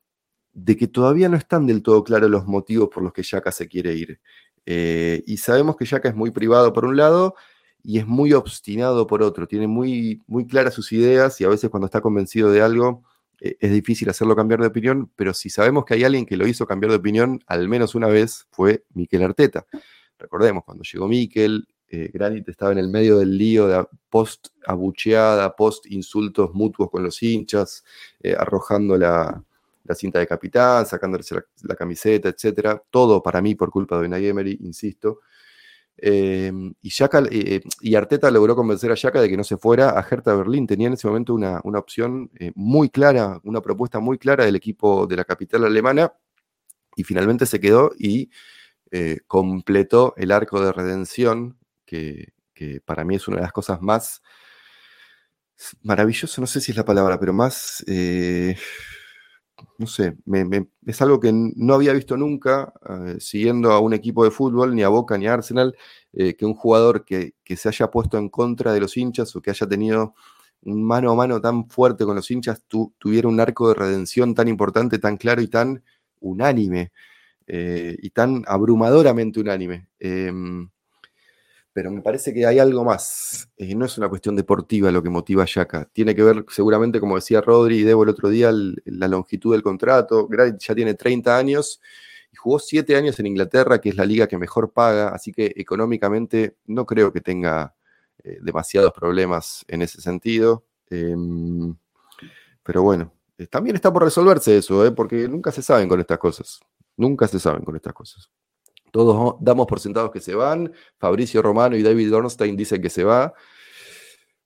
[0.52, 3.68] de que todavía no están del todo claros los motivos por los que Yaka se
[3.68, 4.20] quiere ir.
[4.64, 7.34] Eh, y sabemos que Yaka es muy privado por un lado
[7.82, 9.46] y es muy obstinado por otro.
[9.46, 13.04] Tiene muy, muy claras sus ideas y a veces cuando está convencido de algo
[13.40, 16.66] es difícil hacerlo cambiar de opinión, pero si sabemos que hay alguien que lo hizo
[16.66, 19.66] cambiar de opinión al menos una vez fue Miquel Arteta.
[20.18, 25.54] Recordemos, cuando llegó Miquel, eh, Granit estaba en el medio del lío de post abucheada,
[25.54, 27.84] post insultos mutuos con los hinchas,
[28.36, 29.42] arrojando la,
[29.88, 32.80] la cinta de capitán, sacándose la, camiseta, etcétera.
[32.90, 35.20] Todo para mí por culpa de Unai Emery, insisto.
[36.00, 36.92] Eh, y,
[37.30, 40.66] eh, y Arteta logró convencer a Yaka de que no se fuera a Hertha Berlín.
[40.66, 45.06] Tenía en ese momento una, opción eh, muy clara, una propuesta muy clara del equipo
[45.06, 46.12] de la capital alemana.
[46.96, 48.30] Y finalmente se quedó y
[49.26, 54.22] completó el arco de redención, que, que, para mí es una de las cosas más
[55.82, 57.84] maravillosas, no sé si es la palabra, pero más
[59.78, 60.16] no sé,
[60.86, 64.82] es algo que no había visto nunca, eh, siguiendo a un equipo de fútbol, ni
[64.82, 65.76] a Boca ni a Arsenal,
[66.12, 69.50] eh, que un jugador que, se haya puesto en contra de los hinchas o que
[69.50, 70.14] haya tenido
[70.62, 72.62] un mano a mano tan fuerte con los hinchas,
[72.98, 75.82] tuviera un arco de redención tan importante, tan claro y tan
[76.20, 76.92] unánime,
[77.46, 79.88] eh, y tan abrumadoramente unánime.
[81.78, 83.48] Pero me parece que hay algo más.
[83.56, 85.88] Eh, no es una cuestión deportiva lo que motiva a Yaka.
[85.92, 88.50] Tiene que ver, seguramente, como decía Rodri y Debo el otro día,
[88.84, 90.28] la longitud del contrato.
[90.58, 91.80] ya tiene 30 años
[92.32, 95.52] y jugó 7 años en Inglaterra, que es la liga que mejor paga, así que
[95.54, 97.76] económicamente no creo que tenga
[98.24, 100.64] eh, demasiados problemas en ese sentido.
[100.90, 101.76] Em,
[102.64, 106.58] pero bueno, eh, también está por resolverse eso, porque nunca se saben con estas cosas.
[106.96, 108.28] Nunca se saben con estas cosas.
[108.90, 110.72] Todos damos por sentados que se van.
[110.98, 113.34] Fabricio Romano y David Ornstein dicen que se va.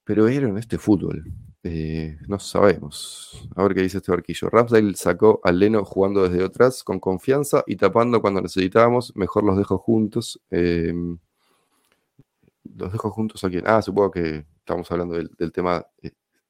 [0.03, 1.23] Pero en este fútbol.
[1.63, 3.47] Eh, no sabemos.
[3.55, 4.49] A ver qué dice este barquillo.
[4.49, 9.15] Ramsdale sacó al Leno jugando desde atrás con confianza y tapando cuando necesitábamos.
[9.15, 10.41] Mejor los dejo juntos.
[10.49, 11.17] Em,
[12.75, 13.63] los dejo juntos a quién.
[13.65, 15.85] Ah, supongo que estamos hablando del, tema.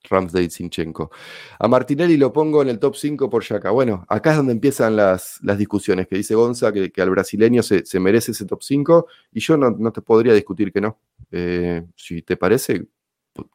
[0.09, 1.11] Ramsdale Sinchenko.
[1.59, 3.71] A Martinelli lo pongo en el top 5 por Yaka.
[3.71, 7.83] Bueno, acá es donde empiezan las, las discusiones, que dice Gonza que, al brasileño se,
[7.99, 10.99] merece ese top 5 y yo no, te podría discutir que no.
[11.31, 12.87] Eh, si te parece,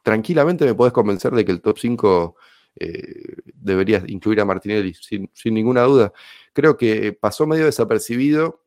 [0.03, 2.35] tranquilamente me puedes convencer de que el top 5
[2.75, 6.11] eh, debería incluir a Martinelli, sin, sin ninguna duda.
[6.53, 8.63] Creo que pasó medio desapercibido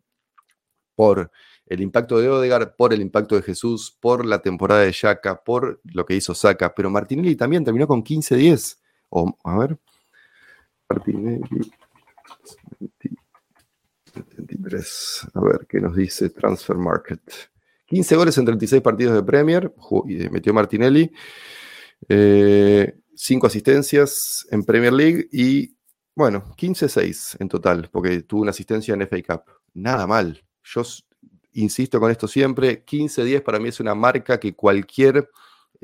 [0.94, 1.30] por
[1.66, 5.80] el impacto de Odegaard, por el impacto de Jesús, por la temporada de Yaka, por
[5.84, 8.78] lo que hizo Saka, pero Martinelli también terminó con 15-10.
[9.10, 9.78] O, a ver.
[10.88, 11.40] Martinelli.
[14.12, 15.28] 73.
[15.34, 17.20] A ver qué nos dice Transfer Market.
[17.86, 19.72] 15 goles en 36 partidos de Premier,
[20.08, 21.10] eh, metió Martinelli.
[22.08, 22.94] 5 eh,
[23.44, 25.76] asistencias en Premier League y,
[26.14, 29.42] bueno, 15-6 en total, porque tuvo una asistencia en FA Cup.
[29.74, 30.42] Nada mal.
[30.64, 30.82] Yo
[31.54, 35.28] insisto con esto siempre, 15-10 para mí es una marca que cualquier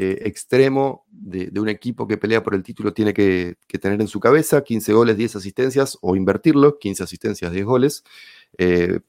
[0.01, 4.21] eh, extremo de, un equipo que pelea por el título tiene que, tener en su
[4.21, 8.05] cabeza, 15 goles, 10 asistencias, o invertirlo, 15 asistencias, 10 goles,
[8.59, 9.01] eh,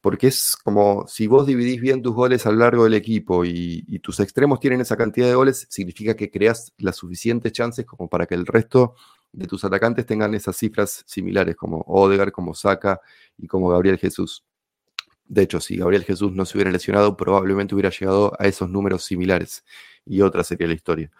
[0.00, 4.00] porque es como si vos dividís bien tus goles a lo largo del equipo y,
[4.00, 8.26] tus extremos tienen esa cantidad de goles, significa que creas las suficientes chances como para
[8.26, 8.94] que el resto
[9.30, 13.00] de tus atacantes tengan esas cifras similares, como Odegar, como Saka
[13.36, 14.44] y como Gabriel Jesús.
[15.28, 19.04] De hecho, si Gabriel Jesús no se hubiera lesionado, probablemente hubiera llegado a esos números
[19.04, 19.64] similares
[20.06, 21.10] y otra sería la historia.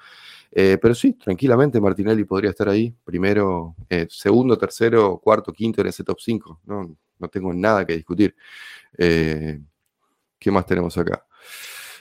[0.50, 5.88] Eh, pero sí, tranquilamente Martinelli podría estar ahí, primero, eh, segundo, tercero, cuarto, quinto en
[5.88, 6.60] ese top 5.
[6.64, 8.34] No, no tengo nada que discutir.
[8.96, 9.60] Eh,
[10.38, 11.24] ¿Qué más tenemos acá?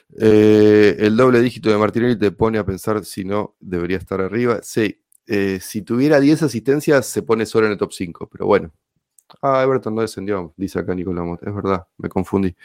[0.09, 4.61] el doble dígito de Martinelli te pone a pensar si no debería estar arriba.
[4.63, 5.01] Sí,
[5.59, 8.71] si tuviera 10 asistencias se pone solo en el top 5, pero bueno,
[9.41, 11.43] Ah, Everton no descendió, dice acá Nicolás Mott.
[11.43, 12.55] Es verdad, me confundí.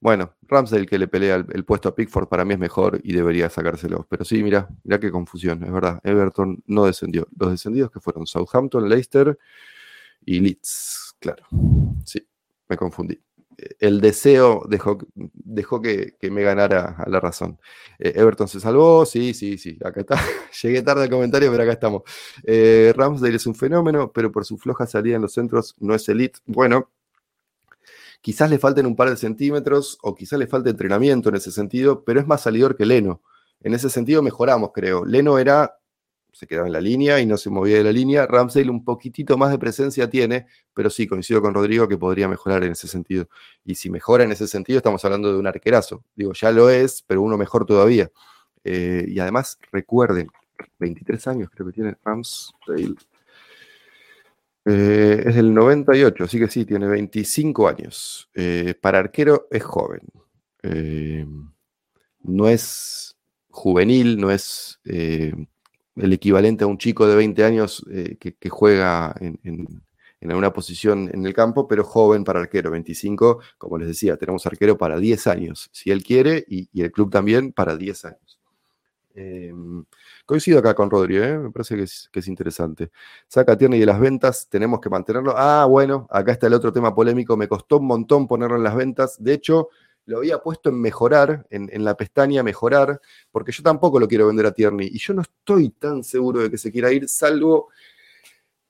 [0.00, 3.50] Bueno, Ramsdale que le pelea el, puesto a Pickford para mí es mejor y debería
[3.50, 4.06] sacárselo.
[4.08, 6.00] Pero sí, mira, mira qué confusión, es verdad.
[6.04, 7.26] Everton no descendió.
[7.38, 9.38] Los descendidos que fueron Southampton, Leicester
[10.24, 11.16] y Leeds.
[11.18, 11.44] Claro,
[12.04, 12.26] sí,
[12.68, 13.25] me confundí
[13.78, 17.58] el deseo dejó, dejó que, me ganara a la razón.
[17.98, 20.16] Eh, Everton se salvó, sí, sí, sí, acá está.
[20.62, 22.02] Llegué tarde al comentario, pero acá estamos.
[22.44, 26.08] Eh, Ramsdale es un fenómeno, pero por su floja salida en los centros no es
[26.08, 26.40] elite.
[26.46, 26.90] Bueno,
[28.20, 32.04] quizás le falten un par de centímetros o quizás le falte entrenamiento en ese sentido,
[32.04, 33.22] pero es más salidor que Leno.
[33.60, 35.04] En ese sentido mejoramos, creo.
[35.04, 35.78] Leno era
[36.36, 38.26] se quedaba en la línea y no se movía de la línea.
[38.26, 42.62] Ramsdale un poquitito más de presencia tiene, pero sí, coincido con Rodrigo que podría mejorar
[42.62, 43.26] en ese sentido.
[43.64, 46.04] Y si mejora en ese sentido, estamos hablando de un arquerazo.
[46.14, 48.10] Digo, ya lo es, pero uno mejor todavía.
[48.64, 50.28] Eh, y además, recuerden,
[50.78, 52.96] 23 años creo que tiene Ramsdale.
[54.66, 58.28] Eh, es del 98, así que sí, tiene 25 años.
[58.34, 60.02] Eh, para arquero es joven.
[62.24, 63.16] no es
[63.48, 64.80] juvenil, no es
[65.96, 69.82] el equivalente a un chico de 20 años eh, que, juega en, en,
[70.32, 74.76] una posición en el campo, pero joven para arquero, 25, como les decía, tenemos arquero
[74.76, 78.40] para 10 años, si él quiere, y, el club también para 10 años.
[79.14, 79.84] Em,
[80.26, 81.38] coincido acá con Rodrigo, ¿eh?
[81.38, 82.90] me parece que es, interesante.
[83.28, 85.32] Saca Tierney de las ventas, tenemos que mantenerlo.
[85.36, 88.74] Ah, bueno, acá está el otro tema polémico, me costó un montón ponerlo en las
[88.74, 89.16] ventas.
[89.18, 89.70] De hecho,
[90.06, 94.46] lo había puesto en mejorar, en, la pestaña mejorar, porque yo tampoco lo quiero vender
[94.46, 94.88] a Tierney.
[94.92, 97.68] Y yo no estoy tan seguro de que se quiera ir, salvo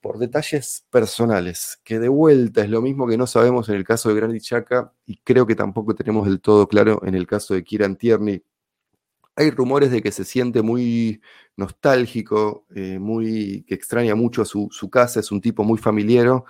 [0.00, 4.08] por detalles personales, que de vuelta es lo mismo que no sabemos en el caso
[4.08, 7.64] de Granit Xhaka y creo que tampoco tenemos del todo claro en el caso de
[7.64, 8.42] Kieran Tierney.
[9.34, 11.20] Hay rumores de que se siente muy
[11.56, 16.46] nostálgico, eh, muy, que extraña mucho a su, su casa, es un tipo muy familiero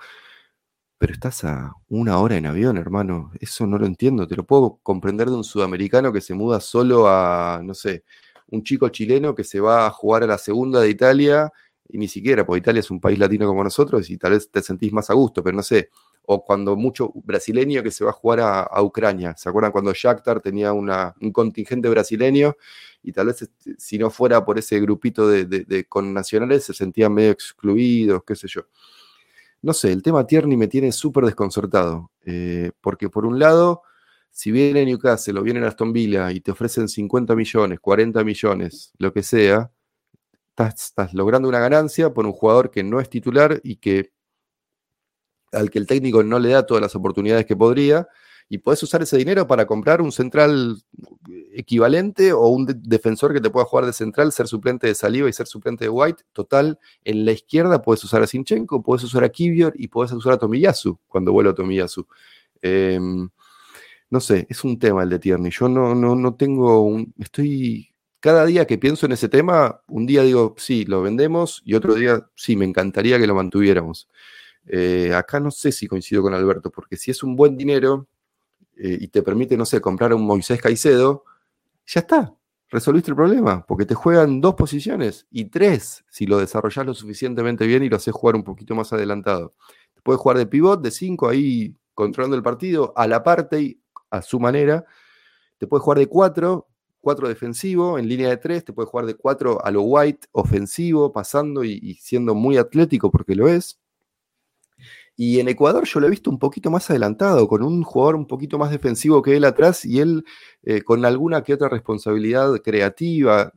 [0.97, 3.31] pero estás a una hora en avión, hermano.
[3.39, 4.27] Eso no lo entiendo.
[4.27, 8.03] Te lo puedo comprender de un sudamericano que se muda solo a, no sé,
[8.47, 11.51] un chico chileno que se va a jugar a la segunda de Italia,
[11.89, 14.61] y ni siquiera, porque Italia es un país latino como nosotros, y tal vez te
[14.61, 15.89] sentís más a gusto, pero no sé.
[16.23, 19.35] O cuando mucho brasileño que se va a jugar a, Ucrania.
[19.37, 22.55] ¿Se acuerdan cuando Shakhtar tenía un contingente brasileño?
[23.03, 27.13] Y tal vez este, si no fuera por ese grupito de, de, de se sentían
[27.13, 28.63] medio excluidos, qué sé yo
[29.61, 33.81] no sé, el tema Tierney me tiene súper desconcertado, eh, porque por un lado,
[34.31, 39.11] si viene Newcastle o viene Aston Villa y te ofrecen 50 millones, 40 millones, lo
[39.11, 39.71] que sea,
[40.65, 44.11] estás, logrando una ganancia por un jugador que no es titular y que
[45.51, 48.07] al que el técnico no le da todas las oportunidades que podría,
[48.49, 50.81] y puedes usar ese dinero para comprar un central
[51.53, 55.33] equivalente o un defensor que te pueda jugar de central, ser suplente de Saliva y
[55.33, 56.23] ser suplente de White.
[56.31, 60.33] Total, en la izquierda puedes usar a Sinchenko, puedes usar a Kivior y puedes usar
[60.33, 62.07] a Tomiyasu cuando vuelva Tomiyasu.
[62.61, 63.29] Em,
[64.09, 65.51] no sé, es un tema el de Tierney.
[65.51, 67.13] Yo no, no, no tengo un.
[67.19, 71.75] Estoy cada día que pienso en ese tema, un día digo, sí, lo vendemos y
[71.75, 74.09] otro día, sí, me encantaría que lo mantuviéramos.
[74.67, 78.07] Eh, acá no sé si coincido con Alberto, porque si es un buen dinero
[78.79, 81.23] eh, y te permite, no sé, comprar un Moisés Caicedo,
[81.85, 82.35] ya está,
[82.69, 87.65] resolviste el problema, porque te juegan dos posiciones y tres si lo desarrollas lo suficientemente
[87.65, 89.53] bien y lo haces jugar un poquito más adelantado.
[89.93, 93.81] Te puedes jugar de pivot, de cinco, ahí controlando el partido, a la parte y
[94.11, 94.85] a su manera.
[95.57, 96.67] Te puedes jugar de cuatro,
[97.01, 101.11] cuatro defensivo, en línea de tres, te puedes jugar de cuatro a lo white, ofensivo,
[101.11, 103.79] pasando y siendo muy atlético porque lo es.
[105.19, 108.27] Y en Ecuador yo lo he visto un poquito más adelantado, con un jugador un
[108.27, 110.23] poquito más defensivo que él atrás y él
[110.61, 113.51] eh, con alguna que otra responsabilidad creativa,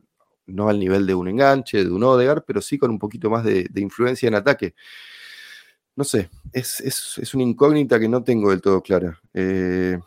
[0.47, 3.43] no al nivel de un enganche, de un Odegar, pero sí con un poquito más
[3.43, 4.73] de, influencia en ataque.
[5.95, 9.21] No sé, es, una incógnita que no tengo del todo clara.
[9.35, 9.99] Eh,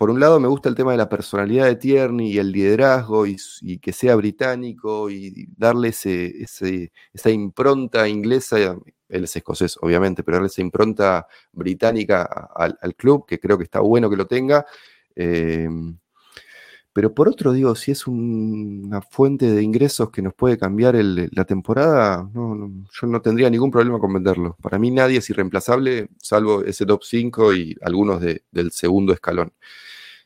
[0.00, 3.26] por un lado me gusta el tema de la personalidad de Tierney y el liderazgo
[3.26, 3.36] y,
[3.82, 8.78] que sea británico y darle esa impronta inglesa
[9.10, 13.80] él es escocés, obviamente, pero darle esa impronta británica al, club, que creo que está
[13.80, 14.64] bueno que lo tenga.
[15.14, 15.98] Em,
[16.92, 21.44] pero por otro, digo, si es una fuente de ingresos que nos puede cambiar la
[21.44, 24.56] temporada, yo no tendría ningún problema con venderlo.
[24.60, 29.52] Para mí nadie es irreemplazable, salvo ese top 5 y algunos del segundo escalón.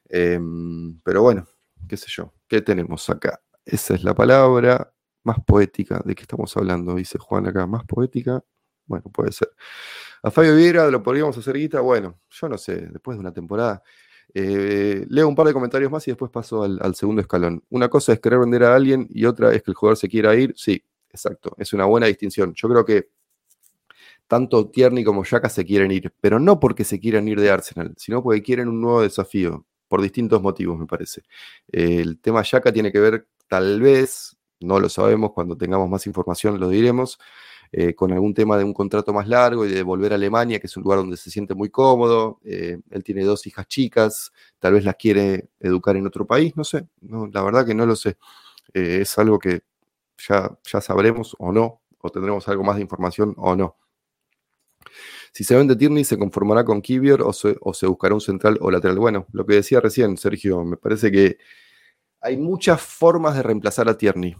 [0.08, 1.46] Em, pero bueno,
[1.88, 3.40] qué sé yo, ¿qué tenemos acá?
[3.64, 4.92] Esa es la palabra
[5.24, 8.42] más poética de que estamos hablando, dice Juan acá, más poética.
[8.86, 9.48] Bueno, puede ser.
[10.22, 11.80] A Fabio Vieira lo podríamos hacer guita.
[11.80, 13.82] Bueno, yo no sé, después de una temporada.
[14.36, 17.62] Eh, leo un par de comentarios más y después paso al, segundo escalón.
[17.70, 20.34] Una cosa es querer vender a alguien y otra es que el jugador se quiera
[20.34, 20.52] ir.
[20.56, 21.54] Sí, exacto.
[21.56, 22.52] Es una buena distinción.
[22.54, 23.10] Yo creo que
[24.26, 27.94] tanto Tierney como Yaka se quieren ir, pero no porque se quieran ir de Arsenal,
[27.96, 31.22] sino porque quieren un nuevo desafío, por distintos motivos, me parece.
[31.68, 36.58] el tema Yaka tiene que ver, tal vez, no lo sabemos, cuando tengamos más información
[36.58, 37.18] lo diremos,
[37.76, 40.68] eh, con algún tema de un contrato más largo y de volver a Alemania, que
[40.68, 42.38] es un lugar donde se siente muy cómodo.
[42.44, 46.62] Eh, él tiene dos hijas chicas, tal vez las quiere educar en otro país, no
[46.62, 48.16] sé, la verdad que no lo sé.
[48.72, 49.62] Eh, es algo que
[50.28, 53.76] ya, ya sabremos o no, o tendremos algo más de información o no.
[55.32, 58.56] Si se vende Tierney, ¿se conformará con Kivior o se, o se buscará un central
[58.60, 59.00] o lateral?
[59.00, 61.38] Bueno, lo que decía recién, Sergio, me parece que
[62.20, 64.36] hay muchas formas de reemplazar a Tierney.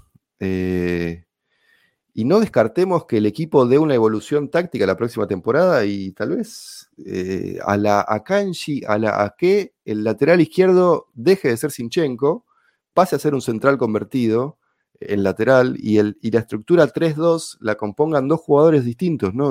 [2.17, 6.37] Y no descartemos que el equipo dé una evolución táctica la próxima temporada y tal
[6.37, 12.47] vez eh, a la Akanji, a la Ake, el lateral izquierdo deje de ser Sinchenko,
[12.95, 14.59] pase a ser un central convertido
[15.01, 19.35] en lateral y, el, y la estructura 3-2 la compongan dos jugadores distintos.
[19.35, 19.51] ¿no?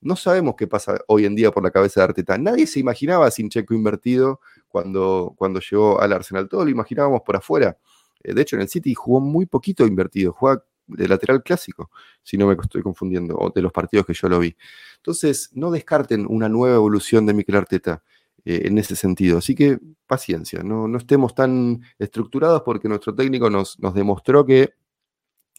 [0.00, 2.36] no sabemos qué pasa hoy en día por la cabeza de Arteta.
[2.38, 6.48] Nadie se imaginaba a Sinchenko invertido cuando, cuando llegó al Arsenal.
[6.48, 7.78] Todo lo imaginábamos por afuera.
[8.24, 10.32] Eh, de hecho, en el City jugó muy poquito invertido.
[10.32, 11.90] Juega de lateral clásico,
[12.22, 14.56] si no me estoy confundiendo, o de los partidos que yo lo vi.
[14.96, 18.02] Entonces, no descarten una nueva evolución de Mikel Arteta
[18.44, 19.38] eh, en ese sentido.
[19.38, 24.74] Así que paciencia, no, no estemos tan estructurados porque nuestro técnico nos, nos demostró que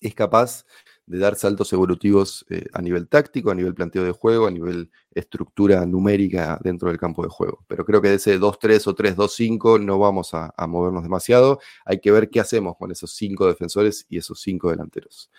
[0.01, 0.65] es capaz
[1.07, 4.89] de dar saltos evolutivos eh, a nivel táctico, a nivel planteo de juego, a nivel
[5.11, 7.63] estructura numérica dentro del campo de juego.
[7.67, 11.59] Pero creo que de ese 2-3 o 3-2-5 no vamos a, movernos demasiado.
[11.85, 15.29] Hay que ver qué hacemos con esos cinco defensores y esos cinco delanteros.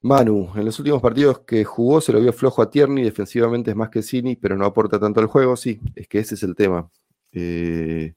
[0.00, 3.76] Manu, en los últimos partidos que jugó se lo vio flojo a Tierney, defensivamente es
[3.76, 5.56] más que Cini, pero no aporta tanto al juego.
[5.56, 6.90] Sí, es que ese es el tema.
[7.30, 8.14] Eh,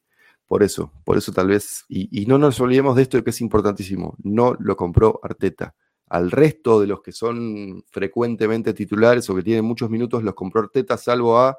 [0.47, 3.41] por eso, por eso tal vez, y, y, no nos olvidemos de esto que es
[3.41, 5.75] importantísimo, no lo compró Arteta
[6.09, 10.61] al resto de los que son frecuentemente titulares o que tienen muchos minutos los compró
[10.61, 11.57] Arteta, salvo a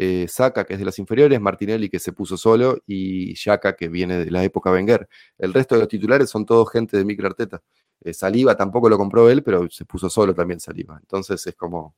[0.00, 3.88] eh, Saca, que es de las inferiores, Martinelli, que se puso solo, y Yaka, que
[3.88, 5.08] viene de la época Wenger.
[5.36, 7.62] El resto de los titulares son todos gente de Micro Arteta.
[8.00, 10.96] Eh, Saliva tampoco lo compró él, pero se puso solo también Saliva.
[11.00, 11.96] Entonces es como.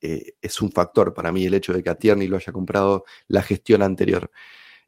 [0.00, 3.04] Eh, es un factor para mí el hecho de que a Tierney lo haya comprado
[3.26, 4.30] la gestión anterior.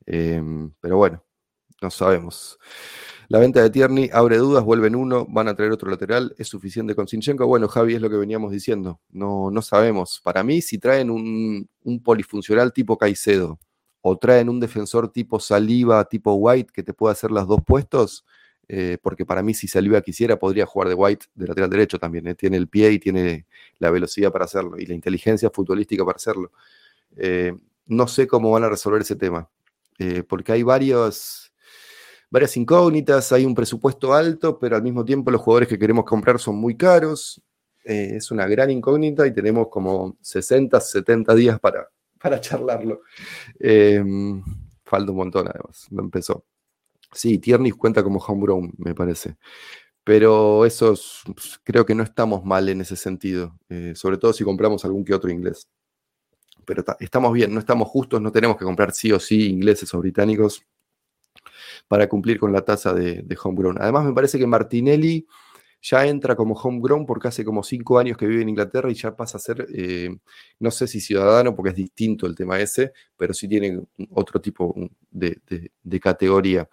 [0.07, 1.25] Em, pero bueno,
[1.81, 2.59] no sabemos.
[3.31, 6.97] La venta de Tierney abre dudas, vuelven uno, van a traer otro lateral, ¿es suficiente
[6.97, 7.47] con Sinchenko?
[7.47, 10.21] Bueno, Javi, es lo que veníamos diciendo, no, no sabemos.
[10.25, 11.69] Para mí, si traen un,
[12.03, 13.61] polifuncional tipo Caicedo
[14.01, 18.27] o traen un defensor tipo Saliva, tipo White, que te pueda hacer los dos puestos,
[18.67, 22.27] eh, porque para mí si Saliva quisiera podría jugar de White de lateral derecho también,
[22.27, 22.35] eh.
[22.35, 23.47] tiene el pie y tiene
[23.79, 26.51] la velocidad para hacerlo y la inteligencia futbolística para hacerlo.
[27.17, 27.53] Eh,
[27.87, 29.49] no sé cómo van a resolver ese tema,
[30.29, 31.50] porque hay varios
[32.31, 36.39] varias incógnitas, hay un presupuesto alto, pero al mismo tiempo los jugadores que queremos comprar
[36.39, 37.43] son muy caros.
[37.85, 41.89] Eh, es una gran incógnita y tenemos como 60, 70 días para,
[42.23, 43.03] para charlarlo.
[43.59, 44.43] Em,
[44.85, 46.45] falta un montón además, empezó.
[47.13, 49.37] Sí, Tierney cuenta como homegrown, me parece.
[50.05, 50.95] Pero eso
[51.65, 55.15] creo que no estamos mal en ese sentido, eh, sobre todo si compramos algún que
[55.15, 55.69] otro inglés.
[56.65, 59.99] Pero estamos bien, no estamos justos, no tenemos que comprar sí o sí ingleses o
[59.99, 60.65] británicos
[61.91, 63.77] para cumplir con la tasa de, homegrown.
[63.83, 65.27] Además, me parece que Martinelli
[65.83, 69.17] ya entra como homegrown porque hace como cinco años que vive en Inglaterra y ya
[69.17, 70.17] pasa a ser, eh,
[70.61, 73.81] no sé si ciudadano, porque es distinto el tema ese, pero sí tiene
[74.11, 74.73] otro tipo
[75.11, 75.41] de,
[76.01, 76.69] categoría.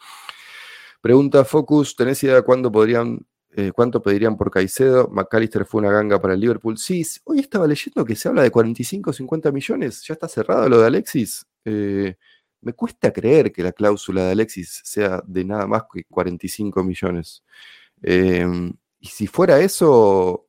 [1.02, 5.08] Pregunta Focus, ¿tenés idea de cuándo podrían, eh, cuánto pedirían por Caicedo?
[5.08, 6.78] McAllister fue una ganga para el Liverpool.
[6.78, 10.04] Sí, hoy estaba leyendo que se habla de 45 o 50 millones.
[10.08, 11.44] ¿Ya está cerrado lo de Alexis?
[11.66, 12.18] Eh,
[12.68, 17.44] me cuesta creer que la cláusula de Alexis sea de nada más que 45 millones.
[18.04, 20.48] Y si fuera eso,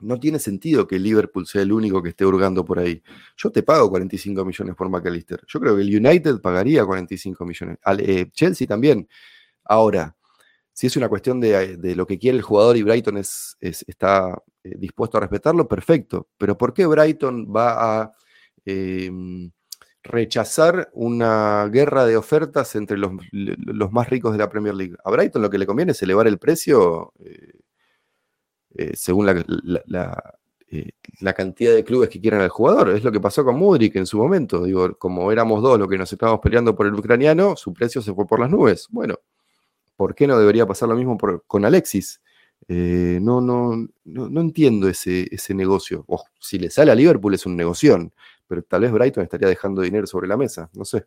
[0.00, 3.02] no tiene sentido que Liverpool sea el único que esté hurgando por ahí.
[3.36, 5.42] Yo te pago 45 millones por McAllister.
[5.46, 7.78] Yo creo que el United pagaría 45 millones.
[7.98, 9.08] Eh, Chelsea también.
[9.64, 10.16] Ahora,
[10.72, 14.74] si es una cuestión de, lo que quiere el jugador y Brighton es, está eh,
[14.78, 16.28] dispuesto a respetarlo, perfecto.
[16.38, 18.12] Pero ¿por qué Brighton va a
[18.64, 19.50] em,
[20.02, 23.12] rechazar una guerra de ofertas entre los,
[23.92, 24.96] más ricos de la Premier League.
[25.04, 27.52] A Brighton lo que le conviene es elevar el precio eh,
[28.76, 32.90] eh, según eh, la, cantidad de clubes que quieran al jugador.
[32.90, 34.64] Es lo que pasó con Mudrik en su momento.
[34.64, 38.14] Digo, como éramos dos los que nos estábamos peleando por el ucraniano, su precio se
[38.14, 38.86] fue por las nubes.
[38.90, 39.16] Bueno,
[39.96, 42.20] ¿por qué no debería pasar lo mismo con Alexis?
[42.68, 46.06] no, no, no, entiendo ese, ese negocio.
[46.38, 47.98] si le sale a Liverpool es un negocio
[48.50, 51.06] pero tal vez Brighton estaría dejando dinero sobre la mesa, no sé.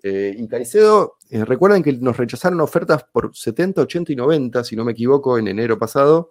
[0.00, 4.76] Eh, y Caicedo, eh, recuerden que nos rechazaron ofertas por 70, 80 y 90, si
[4.76, 6.30] no me equivoco, en enero pasado.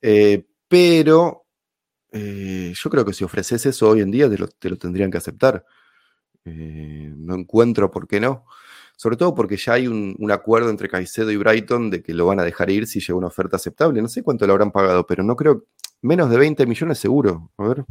[0.00, 1.44] Eh, pero
[2.12, 5.64] yo creo que si ofreces eso hoy en día, te lo, tendrían que aceptar.
[6.44, 8.46] no encuentro por qué no.
[8.96, 12.26] Sobre todo porque ya hay un, un, acuerdo entre Caicedo y Brighton de que lo
[12.26, 14.00] van a dejar ir si llega una oferta aceptable.
[14.02, 15.64] No sé cuánto lo habrán pagado, pero no creo.
[16.00, 17.50] Menos de 20 millones seguro.
[17.58, 17.84] A ver.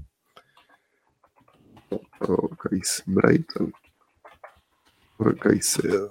[2.20, 2.50] Oh,
[3.06, 3.74] Brighton.
[5.18, 6.10] Por Caicedo.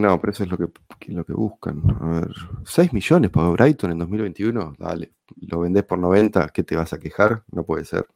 [0.00, 0.68] No, pero eso es lo que,
[1.08, 1.82] lo que buscan.
[2.00, 4.74] A ver, 6 millones para Brighton en 2021.
[4.78, 5.12] Dale,
[5.42, 7.44] lo vendés por 90, ¿qué te vas a quejar?
[7.52, 8.06] No puede ser.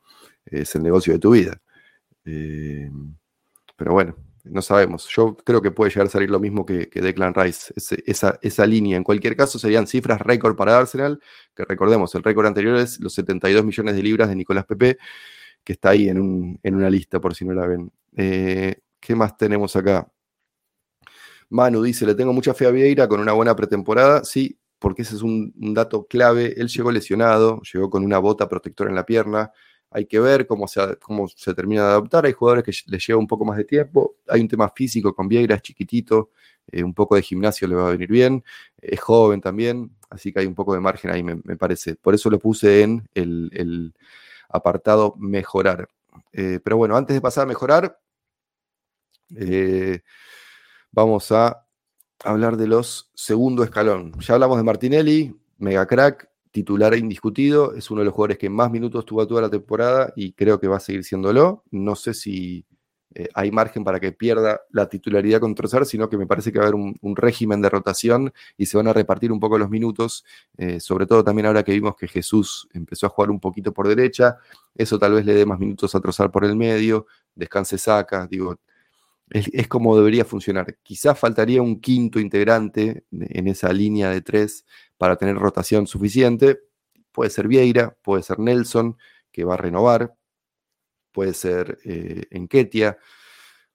[0.45, 1.61] Es el negocio de tu vida.
[2.25, 2.91] Eh,
[3.77, 5.09] pero bueno, no sabemos.
[5.09, 7.73] Yo creo que puede llegar a salir lo mismo que, Declan Rice,
[8.07, 8.97] esa, esa, línea.
[8.97, 11.21] En cualquier caso, serían cifras récord para Arsenal,
[11.55, 14.99] que recordemos, el récord anterior es los 72 millones de libras de Nicolás Pepe,
[15.65, 17.91] que está ahí en, una lista por si no la ven.
[18.17, 20.09] Eh, ¿Qué más tenemos acá?
[21.49, 24.25] Manu dice, le tengo mucha fe a Vieira con una buena pretemporada.
[24.25, 26.55] Sí, porque ese es un, un dato clave.
[26.57, 29.53] Él llegó lesionado, llegó con una bota protectora en la pierna
[29.95, 32.27] hay que ver cómo se, cómo se termina de adaptar.
[32.27, 34.17] Hay jugadores que les lleva un poco más de tiempo.
[34.27, 36.31] Hay un tema físico con Vieira, es chiquitito,
[36.67, 38.43] eh, un poco de gimnasio le va a venir bien.
[38.83, 41.95] Es joven también, así que hay un poco de margen ahí, me, parece.
[41.95, 43.95] Por eso lo puse en el,
[44.49, 45.89] apartado mejorar.
[46.33, 47.97] Eh, pero bueno, antes de pasar a mejorar,
[49.37, 50.01] eh,
[50.91, 51.65] vamos a
[52.25, 54.13] hablar de los segundo escalón.
[54.19, 58.71] Ya hablamos de Martinelli, mega crack, titular indiscutido, es uno de los jugadores que más
[58.71, 61.65] minutos tuvo toda la temporada y creo que va a seguir siéndolo.
[61.73, 62.65] No sé si
[63.13, 66.61] eh, hay margen para que pierda la titularidad con Trossard, sino que me parece que
[66.61, 69.69] va a haber un, régimen de rotación y se van a repartir un poco los
[69.69, 70.25] minutos,
[70.57, 73.89] eh, sobre todo también ahora que vimos que Jesús empezó a jugar un poquito por
[73.89, 74.37] derecha,
[74.77, 78.61] eso tal vez le dé más minutos a Trossard por el medio, descanse saca, digo,
[79.31, 80.77] es, como debería funcionar.
[80.83, 84.65] Quizás faltaría un quinto integrante en esa línea de tres
[85.05, 86.61] para tener rotación suficiente.
[87.13, 88.97] Puede ser Vieira, puede ser Nelson,
[89.31, 90.15] que va a renovar,
[91.13, 92.27] puede ser eh,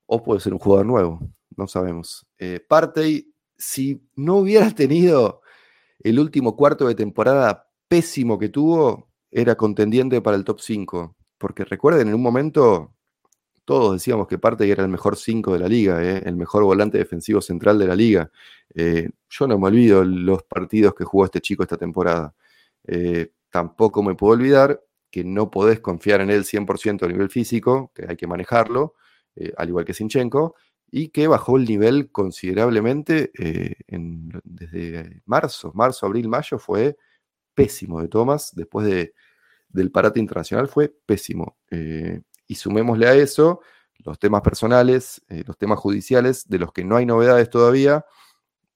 [0.07, 1.19] o puede ser un jugador nuevo,
[1.55, 2.25] no sabemos.
[2.39, 5.41] Eh, Partey, si no hubiera tenido
[5.99, 11.15] el último cuarto de temporada pésimo que tuvo, era contendiente para el top 5.
[11.37, 12.95] Porque recuerden, en un momento
[13.69, 16.23] todos decíamos que Partey era el mejor 5 de la liga, ¿eh?
[16.25, 18.31] el mejor volante defensivo central de la liga.
[18.73, 22.33] Eh, yo no me olvido los partidos que jugó este chico esta temporada.
[22.87, 27.91] Eh, tampoco me puedo olvidar que no podés confiar en él 100% a nivel físico,
[27.93, 28.95] que hay que manejarlo,
[29.55, 30.55] al igual que Sinchenko,
[30.89, 33.31] y que bajó el nivel considerablemente
[34.43, 36.97] desde marzo, marzo, abril, mayo, fue
[37.53, 39.13] pésimo de Thomas, después de,
[39.67, 41.59] del parate internacional fue pésimo.
[42.49, 43.61] Y sumémosle a eso
[43.99, 48.05] los temas personales, eh, los temas judiciales, de los que no hay novedades todavía,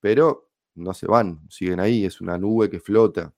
[0.00, 3.34] pero no se van, siguen ahí, es una nube que flota.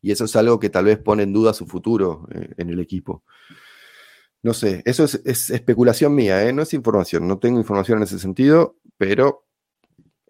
[0.00, 2.78] Y eso es algo que tal vez pone en duda su futuro eh, en el
[2.78, 3.24] equipo.
[4.40, 6.52] No sé, eso es, especulación mía, ¿eh?
[6.52, 9.44] no es información, no tengo información en ese sentido, pero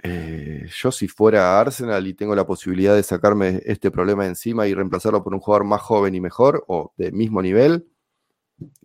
[0.00, 5.24] yo si fuera Arsenal y tengo la posibilidad de sacarme este problema encima y reemplazarlo
[5.24, 7.88] por un jugador más joven y mejor o de mismo nivel,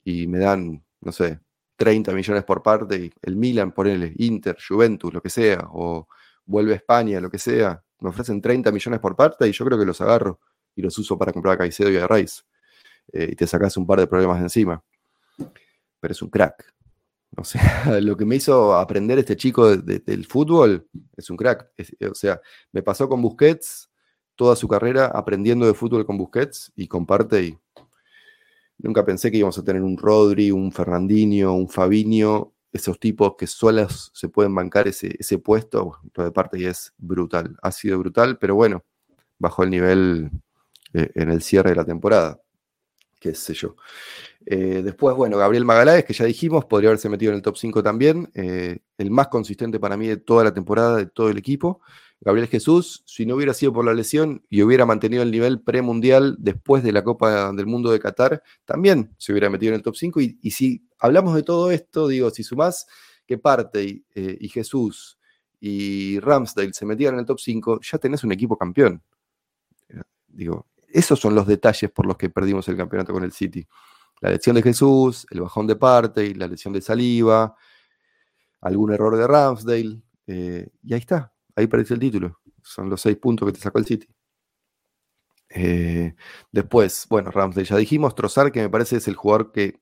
[0.04, 1.40] y me dan, no sé,
[1.78, 6.08] 30 millones por parte, y el Milan, ponele, Inter, Juventus, lo que sea, o
[6.46, 9.80] vuelve a España, lo que sea, me ofrecen 30 millones por parte y yo creo
[9.80, 10.40] que los agarro
[10.76, 12.42] y los uso para comprar a Caicedo y a Rice.
[13.12, 14.84] Eh, y te sacas un par de problemas encima.
[16.00, 16.74] Pero es un crack.
[17.38, 17.62] O sea,
[18.02, 21.72] lo que me hizo aprender este chico del fútbol es un crack.
[22.12, 23.90] o sea, me pasó con Busquets
[24.36, 27.58] toda su carrera aprendiendo de fútbol con Busquets y comparte y
[28.84, 33.48] nunca pensé que íbamos a tener un Rodri, un Fernandinho, un Fabinho, esos tipos que
[33.48, 37.56] solos se pueden bancar ese, ese puesto, lo de parte y es brutal.
[37.62, 38.84] Ha sido brutal, pero bueno,
[39.40, 40.32] bajó el nivel
[40.94, 42.40] eh, en el cierre de la temporada.
[43.20, 43.76] Qué sé yo.
[44.46, 47.82] Eh, después, bueno, Gabriel Magaláes, que ya dijimos, podría haberse metido en el top 5
[47.82, 48.30] también.
[48.34, 51.80] Eh, el más consistente para mí de toda la temporada, de todo el equipo.
[52.24, 56.38] Gabriel Jesús, si no hubiera sido por la lesión y hubiera mantenido el nivel premundial
[56.40, 59.98] después de la Copa del Mundo de Qatar, también se hubiera metido en el top
[59.98, 60.22] 5.
[60.22, 62.88] Y, si hablamos de todo esto, digo, si sumás
[63.28, 65.18] que Parte eh, y, Jesús
[65.60, 69.04] y Ramsdale se metían en el top 5, ya tenés un equipo campeón.
[70.28, 73.68] Digo, esos son los detalles por los que perdimos el campeonato con el City.
[74.22, 77.54] La lesión de Jesús, el bajón de Parte y la lesión de Saliva,
[78.62, 82.40] algún error de Ramsdale, eh, y ahí está, ahí perdiste el título.
[82.62, 84.08] Son los seis puntos que te sacó el City.
[85.50, 86.16] Eh,
[86.52, 89.80] después, bueno, Ramsey ya dijimos, Trozar, que me parece es el jugador que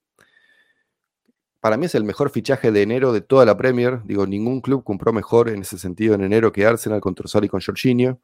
[1.62, 4.02] para mí es el mejor fichaje de enero de toda la Premier.
[4.04, 7.50] Digo, ningún club compró mejor en ese sentido en enero que Arsenal con Trozar y
[7.50, 8.20] con Jorginho.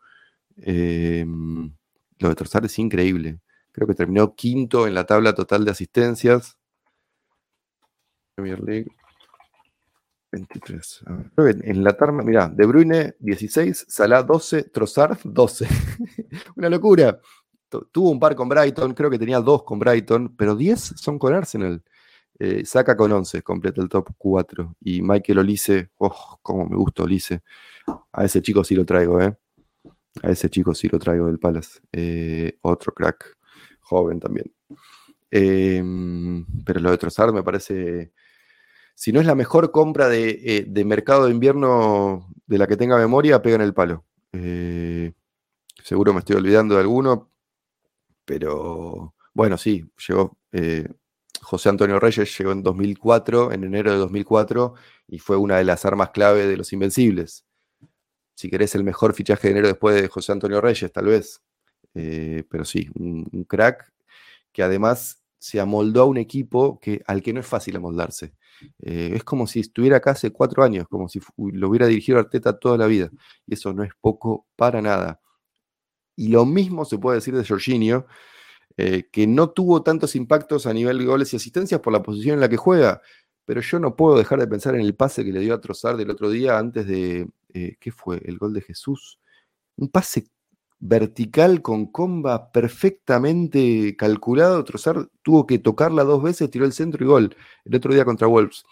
[0.58, 1.72] Em,
[2.20, 3.40] lo de Trozar es increíble.
[3.72, 6.58] Creo que terminó quinto en la tabla total de asistencias.
[8.36, 8.88] Premier League.
[10.38, 11.04] 23.
[11.64, 15.68] en la tarde, mira, De Bruyne 16, Salah 12, Trossard 12.
[16.56, 17.20] Una locura.
[17.92, 21.34] Tuvo un par con Brighton, creo que tenía dos con Brighton, pero 10 son con
[21.34, 21.84] Arsenal.
[22.40, 24.76] Eh, saca con 11, completa el top 4.
[24.82, 27.42] Y Michael Olise, oh, cómo me gusta Olise.
[28.14, 29.36] A ese chico sí lo traigo, ¿eh?
[30.24, 31.80] A ese chico sí lo traigo del Palace.
[31.92, 33.38] Eh, otro crack,
[33.82, 34.54] joven también.
[35.30, 38.14] Em, pero lo de Trossard me parece
[38.98, 42.98] si no es la mejor compra de, eh, mercado de invierno de la que tenga
[42.98, 44.06] memoria, pega en el palo.
[44.34, 45.14] Eh,
[45.84, 47.30] seguro me estoy olvidando de alguno,
[48.26, 50.88] pero bueno, sí, llegó eh,
[51.42, 54.74] José Antonio Reyes, llegó en 2004, en enero de 2004,
[55.10, 57.46] y fue una de las armas clave de los Invencibles.
[58.34, 61.44] Si querés el mejor fichaje de enero después de José Antonio Reyes, tal vez.
[61.94, 63.94] pero sí, un, crack
[64.52, 68.34] que además se amoldó a un equipo que, al que no es fácil amoldarse.
[68.80, 72.58] Eh, es como si estuviera acá hace cuatro años, como si lo hubiera dirigido Arteta
[72.58, 73.10] toda la vida.
[73.46, 75.22] Y eso no es poco para nada.
[76.16, 78.08] Y lo mismo se puede decir de Jorginho,
[78.78, 82.36] eh, que no tuvo tantos impactos a nivel de goles y asistencias por la posición
[82.36, 83.02] en la que juega.
[83.46, 85.98] Pero yo no puedo dejar de pensar en el pase que le dio a Trozar
[85.98, 87.30] del otro día antes de.
[87.54, 88.22] Eh, ¿Qué fue?
[88.26, 89.20] El gol de Jesús.
[89.78, 90.28] Un pase
[90.80, 94.64] vertical con comba perfectamente calculado.
[94.64, 97.36] Trozar tuvo que tocarla dos veces, tiró el centro y gol.
[97.66, 98.66] El otro día contra Wolves.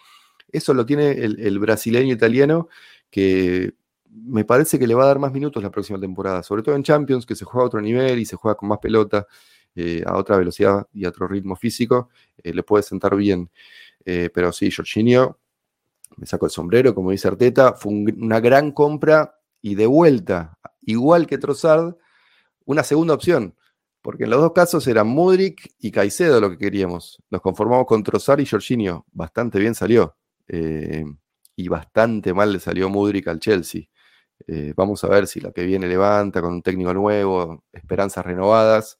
[0.50, 2.68] Eso lo tiene el, brasileño italiano
[3.10, 3.74] que
[4.08, 6.82] me parece que le va a dar más minutos la próxima temporada, sobre todo en
[6.82, 9.26] Champions, que se juega a otro nivel y se juega con más pelota,
[9.74, 12.08] eh, a otra velocidad y a otro ritmo físico,
[12.42, 13.50] eh, le puede sentar bien.
[14.04, 15.38] Eh, pero sí, Jorginho,
[16.16, 20.56] me saco el sombrero, como dice Arteta, fue una gran compra y de vuelta
[20.86, 21.96] igual que Trossard,
[22.64, 23.54] una segunda opción,
[24.06, 27.22] porque en los dos casos eran Mudrik y Caicedo lo que queríamos.
[27.28, 29.04] Nos conformamos con Trossard y Jorginho.
[29.10, 30.16] Bastante bien salió.
[30.46, 31.04] Eh,
[31.56, 33.82] y bastante mal le salió Mudrik al Chelsea.
[34.46, 38.98] Eh, vamos a ver si la que viene levanta con un técnico nuevo, esperanzas renovadas.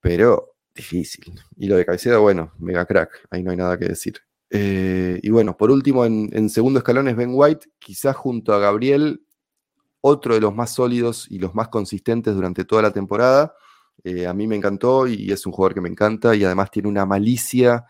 [0.00, 1.40] Pero difícil.
[1.56, 3.28] Y lo de Caicedo, bueno, mega crack.
[3.30, 4.18] Ahí no hay nada que decir.
[4.50, 8.58] Eh, y bueno, por último, en, en, segundo escalón es Ben White, quizás junto a
[8.58, 9.22] Gabriel
[10.00, 13.54] otro de los más sólidos y los más consistentes durante toda la temporada.
[14.04, 16.88] Eh, a mí me encantó y es un jugador que me encanta y además tiene
[16.88, 17.84] una malicia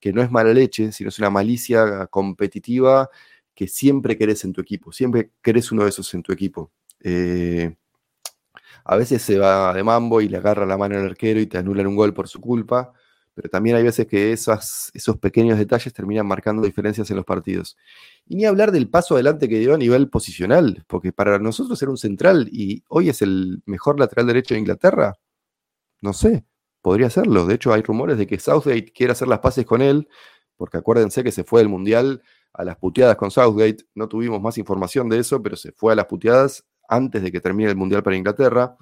[0.00, 3.08] que no es mala leche, sino es una malicia competitiva
[3.54, 6.72] que siempre querés en tu equipo, siempre querés uno de esos en tu equipo.
[7.00, 7.76] Eh,
[8.84, 11.58] a veces se va de mambo y le agarra la mano al arquero y te
[11.58, 12.92] anulan un gol por su culpa,
[13.34, 17.76] pero también hay veces que esos pequeños detalles terminan marcando diferencias en los partidos.
[18.26, 21.90] Y ni hablar del paso adelante que dio a nivel posicional, porque para nosotros era
[21.90, 25.14] un central y hoy es el mejor lateral derecho de Inglaterra.
[26.00, 26.44] No sé,
[26.82, 27.46] podría hacerlo.
[27.46, 30.08] De hecho, hay rumores de que Southgate quiere hacer las paces con él,
[30.56, 32.22] porque acuérdense que se fue del Mundial
[32.52, 33.86] a las puteadas con Southgate.
[33.94, 37.40] No tuvimos más información de eso, pero se fue a las puteadas antes de que
[37.40, 38.76] termine el Mundial para Inglaterra.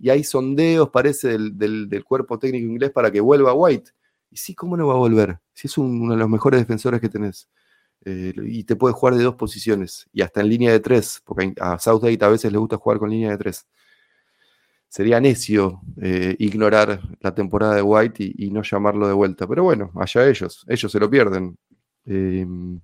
[0.00, 3.90] Y hay sondeos, parece, del, cuerpo técnico inglés para que vuelva White.
[4.30, 5.38] Y sí, ¿cómo no va a volver?
[5.52, 7.48] Si es uno de los mejores defensores que tenés.
[8.06, 11.52] Eh, y te puede jugar de dos posiciones y hasta en línea de tres, porque
[11.60, 13.66] a Southgate a veces le gusta jugar con línea de tres.
[14.88, 19.92] Sería necio eh, ignorar la temporada de White y, no llamarlo de vuelta, pero bueno,
[19.96, 21.58] allá ellos, ellos se lo pierden.
[22.06, 22.80] Em,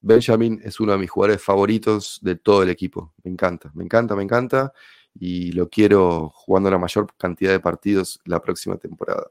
[0.00, 4.14] Benjamin es uno de mis jugadores favoritos de todo el equipo, me encanta, me encanta,
[4.14, 4.72] me encanta
[5.14, 9.30] y lo quiero jugando la mayor cantidad de partidos la próxima temporada.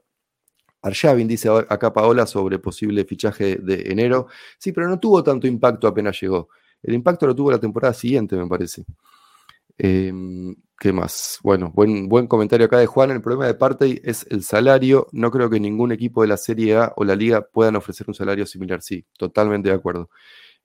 [0.82, 4.28] Arshavin dice acá Paola sobre posible fichaje de enero.
[4.58, 6.48] Sí, pero no tuvo tanto impacto apenas llegó.
[6.82, 8.84] El impacto lo tuvo la temporada siguiente, me parece.
[9.76, 11.38] Em, ¿Qué más?
[11.42, 13.10] Bueno, buen, buen comentario acá de Juan.
[13.10, 15.06] El problema de Partey es el salario.
[15.12, 18.14] No creo que ningún equipo de la Serie A o la Liga puedan ofrecer un
[18.14, 18.82] salario similar.
[18.82, 20.10] Sí, totalmente de acuerdo.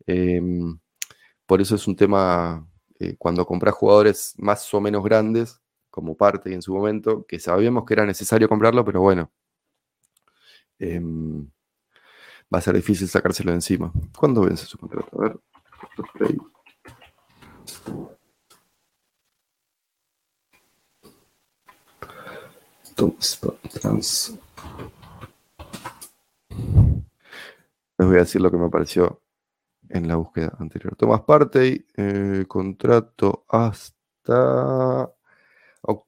[0.08, 0.80] Em,
[1.46, 2.68] por eso es un tema,
[3.00, 7.86] eh, cuando compras jugadores más o menos grandes, como Partey en su momento, que sabíamos
[7.86, 9.32] que era necesario comprarlo, pero bueno,
[10.80, 11.50] Em,
[12.54, 13.92] va a ser difícil sacárselo de encima.
[14.18, 15.10] ¿Cuándo vence su contrato?
[15.20, 15.38] A ver.
[23.74, 24.38] Trans.
[27.98, 29.22] Les voy a decir lo que me pareció
[29.90, 30.96] en la búsqueda anterior.
[30.96, 35.12] Tomás Partey, eh, contrato hasta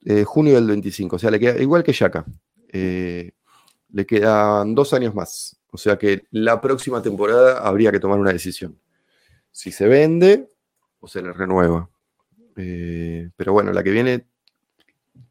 [0.06, 2.26] eh, junio del 25, o sea, le queda igual que Yaka.
[2.70, 3.32] Eh,
[3.92, 5.60] le quedan dos años más.
[5.72, 8.80] O sea que la próxima temporada habría que tomar una decisión.
[9.52, 10.50] Si se vende
[11.00, 11.90] o se le renueva.
[12.56, 14.28] Pero bueno, la que viene,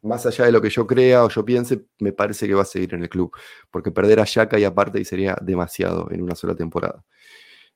[0.01, 2.65] más allá de lo que yo crea o yo piense, me parece que va a
[2.65, 3.35] seguir en el club.
[3.69, 7.03] Porque perder a Yaka y aparte sería demasiado en una sola temporada.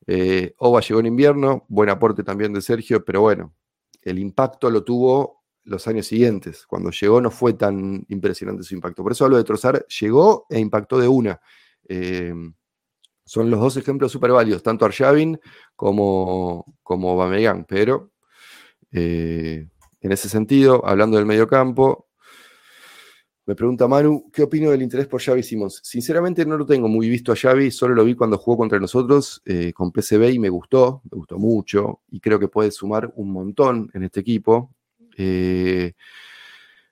[0.07, 3.53] Eh, Oba llegó en invierno, buen aporte también de Sergio, pero bueno,
[4.01, 6.65] el impacto lo tuvo los años siguientes.
[6.65, 9.03] Cuando llegó no fue tan impresionante su impacto.
[9.03, 11.39] Por eso hablo de Trozar, llegó e impactó de una.
[11.87, 12.33] Eh,
[13.25, 15.39] son los dos ejemplos súper válidos, tanto Arjavin
[15.75, 18.11] como, como Bamegan, pero
[18.91, 19.67] eh,
[20.01, 22.09] en ese sentido, hablando del medio campo,
[23.51, 25.81] me pregunta Manu, ¿qué opino del interés por Xavi Simons?
[25.83, 29.41] Sinceramente no lo tengo muy visto a Xavi, solo lo vi cuando jugó contra nosotros
[29.43, 33.29] eh, con PCB y me gustó, me gustó mucho y creo que puede sumar un
[33.33, 34.73] montón en este equipo.
[35.17, 35.91] Eh,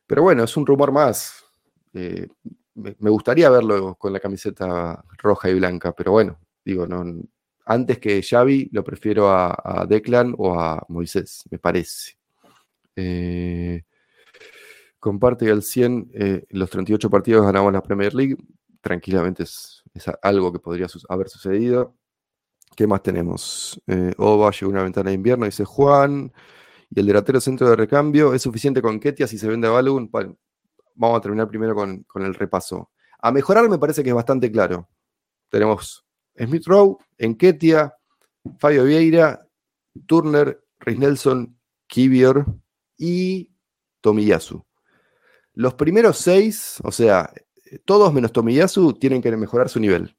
[0.05, 1.45] pero bueno, es un rumor más.
[1.93, 2.27] Eh,
[2.75, 7.05] me, gustaría verlo con la camiseta roja y blanca, pero bueno, digo, no,
[7.67, 12.17] antes que Xavi lo prefiero a, Declan o a Moisés, me parece.
[14.99, 18.37] Comparte al 100 los 38 partidos ganamos la Premier League.
[18.81, 19.83] Tranquilamente es,
[20.21, 21.95] algo que podría haber sucedido.
[22.75, 23.81] ¿Qué más tenemos?
[24.17, 26.31] Oba llegó una ventana de invierno, dice Juan
[26.89, 31.17] y el delantero centro de recambio es suficiente con Ketia si se vende a vamos
[31.17, 32.91] a terminar primero con, el repaso.
[33.19, 34.89] A mejorar me parece que es bastante claro.
[35.49, 37.93] Tenemos Smith Rowe, Enketia,
[38.57, 39.47] Fabio Vieira,
[40.05, 42.45] Turner, Rhys Nelson, Kivior
[42.97, 43.51] y
[44.01, 44.65] Tomiyasu.
[45.59, 47.33] Los primeros seis, o sea,
[47.83, 50.15] todos menos Tomiyasu, tienen que mejorar su nivel.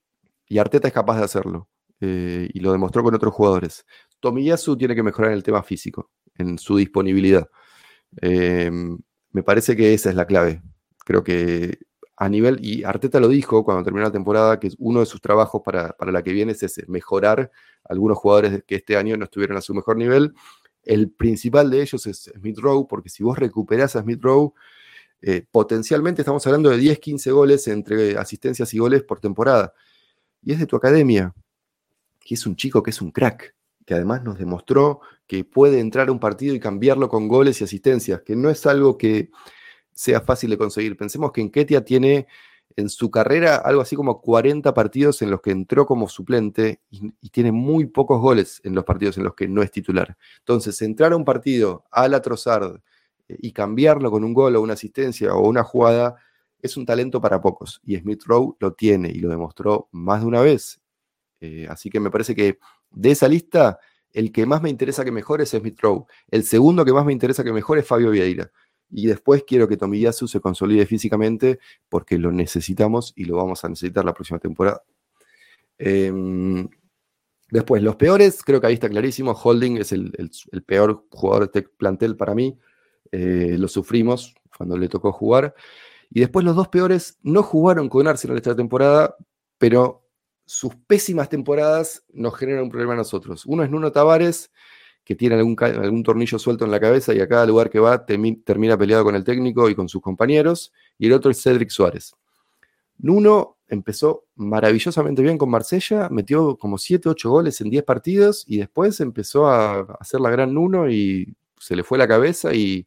[0.47, 1.67] Y Arteta es capaz de hacerlo.
[1.99, 3.87] Eh, y lo demostró con otros jugadores.
[4.21, 7.49] Tomiyasu tiene que mejorar en el tema físico en su disponibilidad.
[8.21, 8.99] Em,
[9.33, 10.61] me parece que esa es la clave.
[11.07, 11.79] Creo que
[12.19, 15.63] a nivel, y Arteta lo dijo cuando terminó la temporada, que uno de sus trabajos
[15.65, 17.51] para, la que viene es ese, mejorar
[17.85, 20.35] algunos jugadores que este año no estuvieron a su mejor nivel.
[20.83, 24.53] El principal de ellos es Smith Rowe, porque si vos recuperás a Smith Rowe,
[25.23, 29.75] eh, potencialmente estamos hablando de 10, 15 goles entre asistencias y goles por temporada.
[30.43, 31.35] Y es de tu academia.
[32.25, 33.55] Y es un chico que es un crack
[33.91, 37.65] que además nos demostró que puede entrar a un partido y cambiarlo con goles y
[37.65, 39.31] asistencias, que no es algo que
[39.93, 40.97] sea fácil de conseguir.
[40.97, 42.29] Pensemos que Enketia tiene
[42.77, 47.11] en su carrera algo así como 40 partidos en los que entró como suplente y,
[47.31, 50.17] tiene muy pocos goles en los partidos en los que no es titular.
[50.39, 52.81] Entonces, entrar a un partido a la eh,
[53.41, 56.17] y cambiarlo con un gol o una asistencia o una jugada
[56.61, 57.81] es un talento para pocos.
[57.85, 60.81] Y Smith Rowe lo tiene y lo demostró más de una vez.
[61.41, 62.59] Eh, así que me parece que
[62.91, 63.79] de esa lista,
[64.13, 66.07] el que más me interesa que mejore es Smith Rowe.
[66.31, 68.51] El segundo que más me interesa que mejore es Fabio Vieira.
[68.91, 73.69] Y después quiero que Tomiyasu se consolide físicamente porque lo necesitamos y lo vamos a
[73.69, 74.83] necesitar la próxima temporada.
[75.79, 76.69] Em,
[77.51, 79.33] después, los peores, creo que ahí está clarísimo.
[79.33, 80.13] Holding es el,
[80.67, 82.59] peor jugador de plantel para mí.
[83.13, 85.55] Eh, lo sufrimos cuando le tocó jugar.
[86.11, 89.17] Y después los dos peores no jugaron con Arsenal esta temporada,
[89.59, 90.07] pero
[90.45, 93.47] sus pésimas temporadas nos generan un problema a nosotros.
[93.47, 94.51] Uno es Nuno Tavares,
[95.05, 98.05] que tiene algún, algún tornillo suelto en la cabeza y a cada lugar que va
[98.05, 100.73] termina peleado con el técnico y con sus compañeros.
[100.99, 102.15] Y el otro es Cedric Suárez.
[102.99, 108.59] Nuno empezó maravillosamente bien con Marsella, metió como 7, 8 goles en 10 partidos y
[108.59, 112.87] después empezó a hacer la gran Nuno y se le fue la cabeza y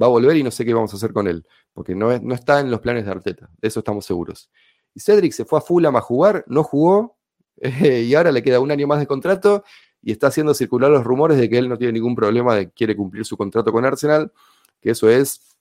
[0.00, 2.34] va a volver y no sé qué vamos a hacer con él, porque no, no
[2.34, 4.50] está en los planes de Arteta, de eso estamos seguros.
[4.94, 7.16] Y Cedric se fue a Fulham a jugar, no jugó
[7.56, 9.64] y ahora le queda un año más de contrato
[10.02, 12.72] y está haciendo circular los rumores de que él no tiene ningún problema de que
[12.72, 14.32] quiere cumplir su contrato con Arsenal,
[14.80, 15.56] que eso es,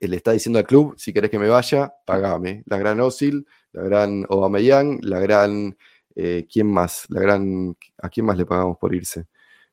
[0.00, 2.62] él está diciendo al club, si querés que me vaya, pagame.
[2.66, 5.76] La gran Osil, la gran Aubameyang, la gran,
[6.14, 7.04] eh, ¿quién más?
[7.10, 9.26] La gran, ¿a quién más le pagamos por irse?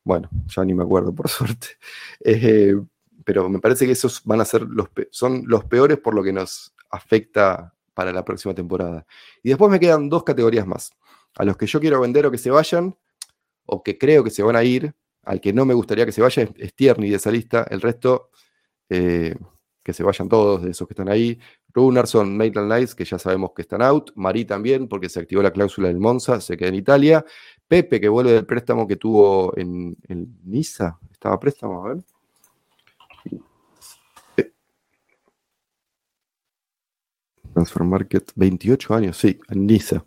[0.04, 1.68] Bueno, ya ni me acuerdo, por suerte.
[2.20, 2.74] Eh,
[3.28, 6.32] pero me parece que esos van a ser los, son los peores por lo que
[6.32, 9.04] nos afecta para la próxima temporada.
[9.42, 10.92] Y después me quedan dos categorías más.
[11.36, 12.96] A los que yo quiero vender o que se vayan,
[13.66, 16.22] o que creo que se van a ir, al que no me gustaría que se
[16.22, 18.30] vaya es, Tierney de esa lista, el resto
[18.88, 19.36] eh,
[19.82, 21.38] que se vayan todos de esos que están ahí.
[21.74, 24.10] Runarsson, Maitland Nice, que ya sabemos que están out.
[24.14, 27.26] Marí también, porque se activó la cláusula del Monza, se queda en Italia.
[27.66, 29.98] Pepe, que vuelve del préstamo que tuvo en,
[30.44, 30.98] Niza.
[31.12, 31.84] ¿Estaba préstamo?
[31.84, 32.04] A ver.
[37.58, 40.04] Transfer Market, 28 años, sí, en Niza.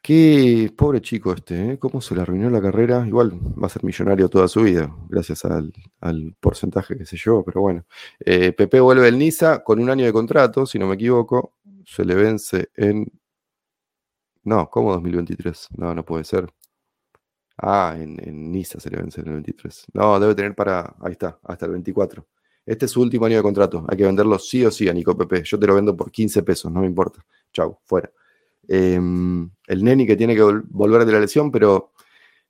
[0.00, 1.78] Qué pobre chico este, ¿eh?
[1.80, 3.04] ¿Cómo se le arruinó la carrera?
[3.06, 5.72] Igual va a ser millonario toda su vida, gracias al,
[6.38, 7.84] porcentaje que se llevó, pero bueno.
[8.20, 11.54] Eh, Pepe vuelve el Niza con un año de contrato, si no me equivoco.
[11.84, 13.10] Se le vence en.
[14.44, 15.68] No, ¿cómo 2023?
[15.76, 16.48] No, no puede ser.
[17.56, 19.86] Ah, en, en Niza se le vence en el 23.
[19.94, 20.94] No, debe tener para.
[21.00, 22.24] Ahí está, hasta el 24.
[22.68, 23.86] Este es su último año de contrato.
[23.88, 25.42] Hay que venderlo sí o sí a Nico Pepe.
[25.42, 27.24] Yo te lo vendo por 15 pesos, no me importa.
[27.50, 28.12] Chau, fuera.
[28.68, 31.92] Em, el Neni que tiene que volver de la lesión, pero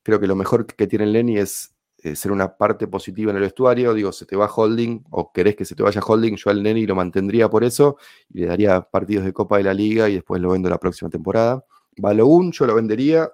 [0.03, 3.37] creo que lo mejor que tiene el Neni es eh, ser una parte positiva en
[3.37, 3.95] el vestuario.
[3.95, 6.85] Digo, se te va Holding o querés que se te vaya Holding, yo al Neni
[6.85, 7.97] lo mantendría por eso
[8.29, 11.09] y le daría partidos de Copa de la Liga y después lo vendo la próxima
[11.09, 11.65] temporada.
[11.97, 13.31] Balogun yo lo vendería,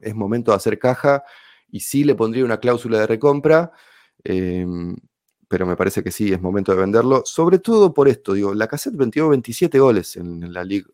[0.00, 1.22] es momento de hacer caja
[1.68, 3.70] y sí le pondría una cláusula de recompra.
[4.24, 4.96] Em,
[5.52, 7.24] pero me parece que sí, es momento de venderlo.
[7.26, 10.88] Sobre todo por esto, digo, la cassette 22 27 goles en, la Liga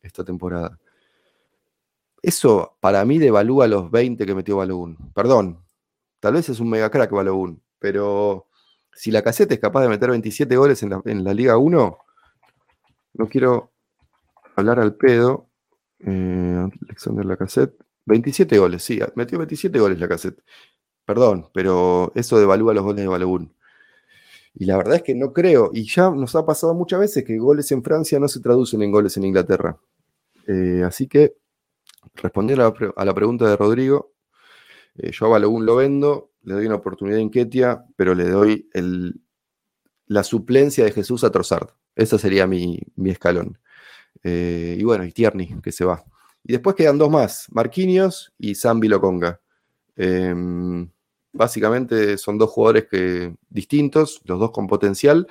[0.00, 0.78] esta temporada.
[2.22, 4.96] Eso para mí devalúa los 20 que metió Balogun.
[5.12, 5.60] Perdón,
[6.20, 8.46] tal vez es un mega crack Balogun, pero
[8.92, 11.98] si la cassette es capaz de meter 27 goles en la, Liga 1,
[13.14, 13.72] no quiero
[14.54, 15.48] hablar al pedo.
[15.98, 17.74] Eh, Alexander la cassette.
[18.04, 20.40] 27 goles, sí, metió 27 goles la cassette.
[21.04, 23.55] Perdón, pero eso devalúa los goles de Balogun.
[24.58, 27.36] Y la verdad es que no creo, y ya nos ha pasado muchas veces que
[27.36, 29.78] goles en Francia no se traducen en goles en Inglaterra.
[30.46, 31.36] Eh, así que,
[32.14, 34.14] respondiendo a la, pregunta de Rodrigo,
[34.96, 38.70] eh, yo a Balogun lo vendo, le doy una oportunidad en Ketia, pero le doy
[40.06, 41.68] la suplencia de Jesús a Trossard.
[41.94, 43.58] Ese sería mi, escalón.
[44.22, 46.02] Eh, y bueno, y Tierney, que se va.
[46.44, 49.38] Y después quedan dos más, Marquinhos y Zambi Loconga.
[49.96, 50.88] Em,
[51.36, 55.26] Básicamente son dos jugadores que, distintos, los dos con potencial,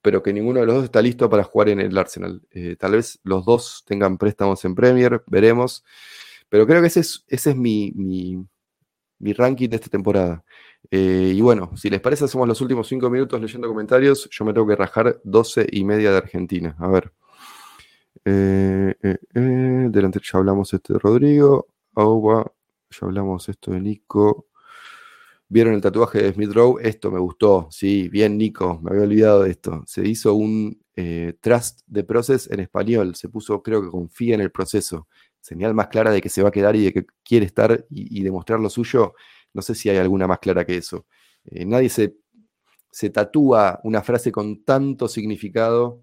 [0.00, 2.42] pero que ninguno de los dos está listo para jugar en el Arsenal.
[2.50, 5.84] Eh, tal vez los dos tengan préstamos en Premier, veremos.
[6.48, 8.44] Pero creo que ese es, mi,
[9.20, 10.44] ranking de esta temporada.
[10.90, 14.28] Eh, y bueno, si les parece, hacemos los últimos cinco minutos leyendo comentarios.
[14.30, 16.76] Yo me tengo que rajar 12 y media de Argentina.
[16.78, 17.12] A ver.
[18.24, 18.94] Eh,
[19.32, 21.68] delante ya hablamos este de Rodrigo.
[21.94, 22.52] Auba,
[22.90, 24.46] ya hablamos esto de Nico.
[25.52, 29.42] Vieron el tatuaje de Smith Rowe, esto me gustó, sí, bien Nico, me había olvidado
[29.42, 29.82] de esto.
[29.86, 34.40] Se hizo un eh, Trust de Process en español, se puso, creo que confía en
[34.40, 35.08] el proceso.
[35.42, 38.22] Señal más clara de que se va a quedar y de que quiere estar y,
[38.22, 39.12] demostrar lo suyo.
[39.52, 41.04] No sé si hay alguna más clara que eso.
[41.44, 42.16] Eh, nadie se,
[42.90, 46.00] se tatúa una frase con tanto significado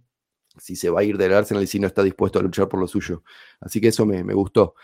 [0.60, 2.80] si se va a ir del Arsenal y si no está dispuesto a luchar por
[2.80, 3.24] lo suyo.
[3.62, 4.76] Así que eso me, gustó.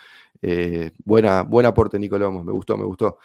[0.41, 3.19] Eh, buena, buen aporte, Nico me gustó, me gustó.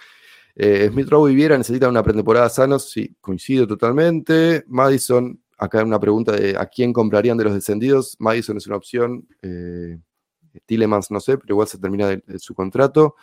[0.63, 4.63] Eh, Smith Rowe y Viera necesitan una pretemporada sanos, sí, coincido totalmente.
[4.67, 8.15] Madison, acá una pregunta de a quién comprarían de los descendidos.
[8.19, 9.27] Madison es una opción.
[9.41, 9.99] Eh,
[10.67, 13.17] Tillemans no sé, pero igual se termina su contrato.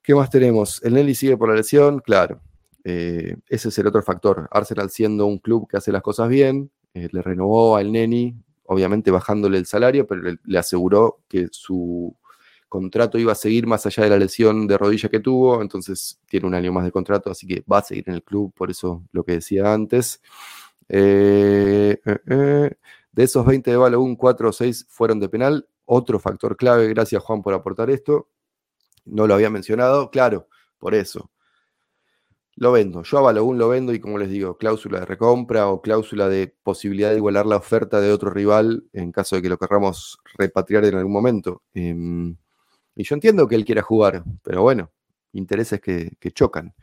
[0.00, 0.82] ¿Qué más tenemos?
[0.82, 2.40] El Nelly sigue por la lesión, claro.
[2.84, 4.48] Eh, ese es el otro factor.
[4.50, 8.34] Arsenal siendo un club que hace las cosas bien, le renovó al Neni,
[8.64, 12.16] obviamente bajándole el salario, pero le aseguró que su
[12.68, 16.46] contrato iba a seguir más allá de la lesión de rodilla que tuvo, entonces tiene
[16.46, 19.04] un año más de contrato, así que va a seguir en el club, por eso
[19.12, 20.20] lo que decía antes.
[20.88, 22.70] Eh, eh, eh.
[23.12, 25.68] De esos 20 de Balogun, 4 o 6 fueron de penal.
[25.86, 28.28] Otro factor clave, gracias Juan por aportar esto.
[29.04, 30.48] No lo había mencionado, claro,
[30.78, 31.30] por eso.
[32.56, 33.02] Lo vendo.
[33.02, 36.54] Yo a Balogun lo vendo y como les digo, cláusula de recompra o cláusula de
[36.62, 40.84] posibilidad de igualar la oferta de otro rival en caso de que lo querramos repatriar
[40.86, 41.62] en algún momento.
[42.96, 44.90] Y yo entiendo que él quiera jugar, pero bueno,
[45.32, 46.74] intereses que, chocan.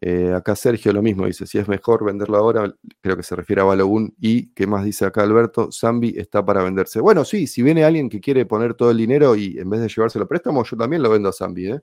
[0.00, 3.62] Eh, acá Sergio lo mismo dice, si es mejor venderlo ahora, creo que se refiere
[3.62, 4.14] a Balogun.
[4.20, 5.70] Y, ¿qué más dice acá Alberto?
[5.70, 7.00] Zambi está para venderse.
[7.00, 9.88] Bueno, sí, si viene alguien que quiere poner todo el dinero y en vez de
[9.88, 11.68] llevárselo a préstamo, yo también lo vendo a Zambi.
[11.68, 11.80] ¿eh?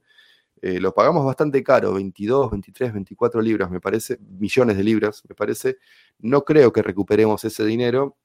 [0.61, 5.33] Eh, lo pagamos bastante caro, 22, 23, 24 libras, me parece, millones de libras, me
[5.33, 5.77] parece.
[6.19, 8.17] No creo que recuperemos ese dinero,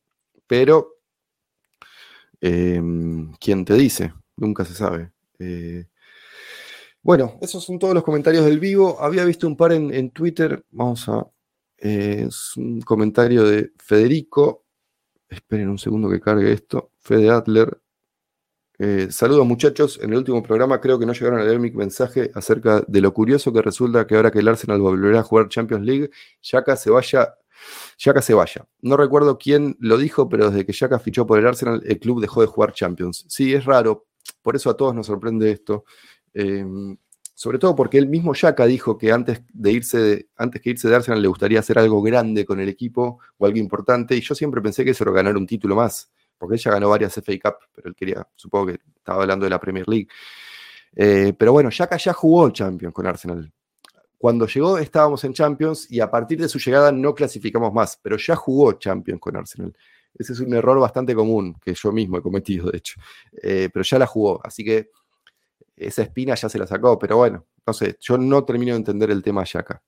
[0.47, 0.97] pero
[2.41, 4.13] em, ¿quién te dice?
[4.37, 5.16] Nunca se sabe.
[7.07, 9.01] Bueno, esos son todos los comentarios del vivo.
[9.01, 10.65] Había visto un par en, Twitter.
[10.73, 11.25] Vamos a.
[11.79, 14.65] Eh, es un comentario de Federico.
[15.29, 16.91] Esperen un segundo que cargue esto.
[16.99, 17.81] Fede Adler.
[18.81, 20.01] Eh, saludos muchachos.
[20.03, 23.15] En el último programa creo que no llegaron a leer mi mensaje acerca de lo
[23.15, 26.11] curioso que resulta que ahora que el Arsenal volverá a jugar Champions League,
[26.43, 27.37] Yaka se vaya.
[27.97, 28.67] Se vaya.
[28.81, 32.21] No recuerdo quién lo dijo, pero desde que Yaka fichó por el Arsenal, el club
[32.21, 33.25] dejó de jugar Champions.
[33.29, 34.07] Sí, es raro.
[34.43, 35.85] Por eso a todos nos sorprende esto.
[36.33, 36.97] Em,
[37.37, 40.97] sobre todo porque él mismo Yaka dijo que antes de irse antes que irse de
[40.97, 44.63] Arsenal le gustaría hacer algo grande con el equipo o algo importante y yo siempre
[44.63, 47.57] pensé que eso era ganar un título más porque él ya ganó varias FA Cup
[47.75, 50.09] pero él quería supongo que estaba hablando de la Premier League
[50.95, 53.53] eh, pero bueno Yaka ya jugó Champions con Arsenal
[54.17, 58.17] cuando llegó estábamos en Champions y a partir de su llegada no clasificamos más pero
[58.17, 59.77] ya jugó Champions con Arsenal
[60.19, 63.01] ese es un error bastante común que yo mismo he cometido de hecho
[63.43, 64.91] eh, pero ya la jugó así que
[65.77, 69.11] esa espina ya se la sacó, pero bueno, no sé, yo no termino de entender
[69.11, 69.83] el tema Yaka.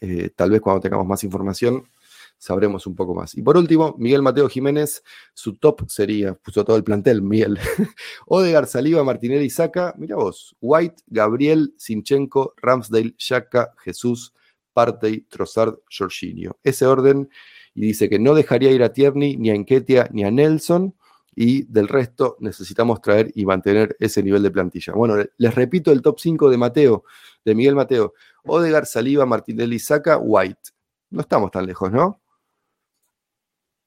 [0.00, 1.88] Eh, tal vez cuando tengamos más información
[2.36, 3.34] sabremos un poco más.
[3.36, 7.58] Y por último, Miguel Mateo Jiménez, su top sería, puso todo el plantel, Miguel.
[8.26, 14.34] Odegar, Saliva, Martinelli, Saca, mira vos, White, Gabriel, Sinchenko, Ramsdale, Yaka, Jesús,
[14.72, 16.58] Partey, Trossard, Jorginho.
[16.62, 17.30] Ese orden,
[17.74, 20.94] y dice que no dejaría ir a Tierney, ni a Enquetia, ni a Nelson,
[21.34, 24.92] y del resto necesitamos traer y mantener ese nivel de plantilla.
[24.92, 27.04] Bueno, les repito el top 5 de Mateo,
[27.44, 28.14] de Miguel Mateo.
[28.44, 30.70] Odegar, Saliva, Martinelli, Saca, White.
[31.10, 32.20] No estamos tan lejos, ¿no?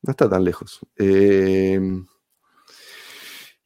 [0.01, 0.79] No está tan lejos.
[0.97, 1.79] Eh,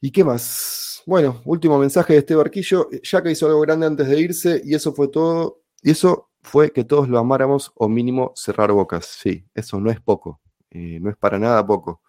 [0.00, 1.02] ¿Y qué más?
[1.06, 2.88] Bueno, último mensaje de este barquillo.
[3.02, 5.62] Ya que hizo algo grande antes de irse y eso fue todo.
[5.82, 9.06] Y eso fue que todos lo amáramos o mínimo cerrar bocas.
[9.06, 10.40] Sí, eso no es poco.
[10.70, 12.02] Eh, no es para nada poco.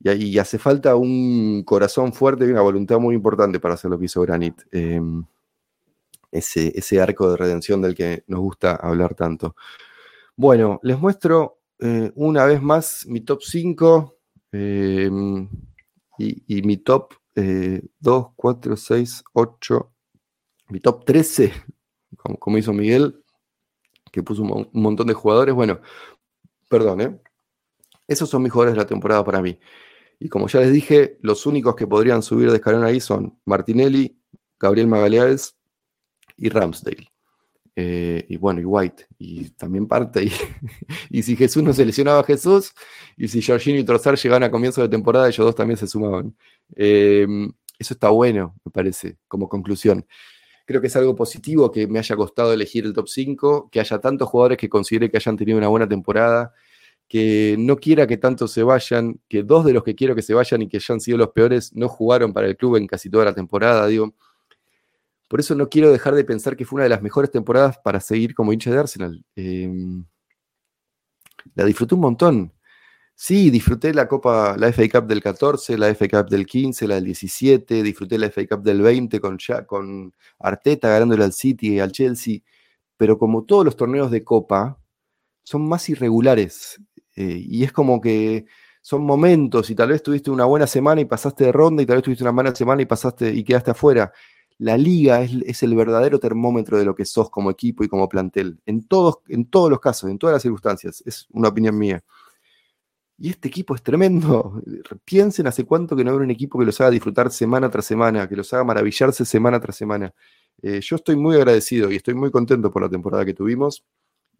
[0.00, 4.04] Y, hace falta un corazón fuerte y una voluntad muy importante para hacer lo que
[4.04, 4.60] hizo Granit.
[4.70, 5.24] Em,
[6.30, 9.56] ese, ese, arco de redención del que nos gusta hablar tanto.
[10.36, 14.16] Bueno, les muestro eh, una vez más mi top 5
[14.52, 15.48] em,
[16.18, 19.92] y, mi top 2, 4, 6, 8,
[20.68, 21.52] mi top 13,
[22.38, 23.23] como, hizo Miguel,
[24.14, 25.52] que puso un, montón de jugadores.
[25.54, 25.80] Bueno,
[26.68, 27.20] perdón, ¿eh?
[28.06, 29.58] Esos son mis jugadores de la temporada para mí.
[30.20, 34.16] Y como ya les dije, los únicos que podrían subir de escalón ahí son Martinelli,
[34.60, 35.56] Gabriel Magaleaes
[36.36, 37.10] y Ramsdale.
[37.74, 40.30] Eh, y bueno, y White, y también parte.
[41.10, 42.72] Y, si Jesús no se lesionaba a Jesús,
[43.16, 46.36] y si Jorginho y Trossard llegaban a comienzo de temporada, ellos dos también se sumaban.
[46.76, 47.26] Eh,
[47.78, 50.06] eso está bueno, me parece, como conclusión.
[50.64, 53.98] Creo que es algo positivo que me haya costado elegir el top 5, que haya
[53.98, 56.54] tantos jugadores que considere que hayan tenido una buena temporada,
[57.08, 60.34] que no quiera que tantos se vayan, que dos de los que quiero que se
[60.34, 63.10] vayan y que ya han sido los peores no jugaron para el club en casi
[63.10, 64.14] toda la temporada, digo.
[65.28, 68.00] Por eso no quiero dejar de pensar que fue una de las mejores temporadas para
[68.00, 69.24] seguir como hincha de Arsenal.
[69.36, 70.04] Em,
[71.54, 72.52] la disfruté un montón.
[73.16, 76.96] Sí, disfruté la Copa, la FA Cup del 14, la FA Cup del 15, la
[76.96, 81.80] del 17, disfruté la FA Cup del 20 con, con Arteta ganándole al City y
[81.80, 82.40] al Chelsea,
[82.96, 84.78] pero como todos los torneos de Copa,
[85.44, 86.80] son más irregulares.
[87.16, 88.46] Eh, y es como que
[88.82, 91.96] son momentos y tal vez tuviste una buena semana y pasaste de ronda y tal
[91.96, 94.12] vez tuviste una mala semana y pasaste y quedaste afuera.
[94.58, 98.60] La liga es, el verdadero termómetro de lo que sos como equipo y como plantel.
[98.66, 101.02] En todos, en todos los casos, en todas las circunstancias.
[101.06, 102.04] Es una opinión mía.
[103.16, 104.62] Y este equipo es tremendo.
[105.04, 108.28] Piensen hace cuánto que no habrá un equipo que los haga disfrutar semana tras semana,
[108.28, 110.12] que los haga maravillarse semana tras semana.
[110.62, 113.84] Eh, yo estoy muy agradecido y estoy muy contento por la temporada que tuvimos.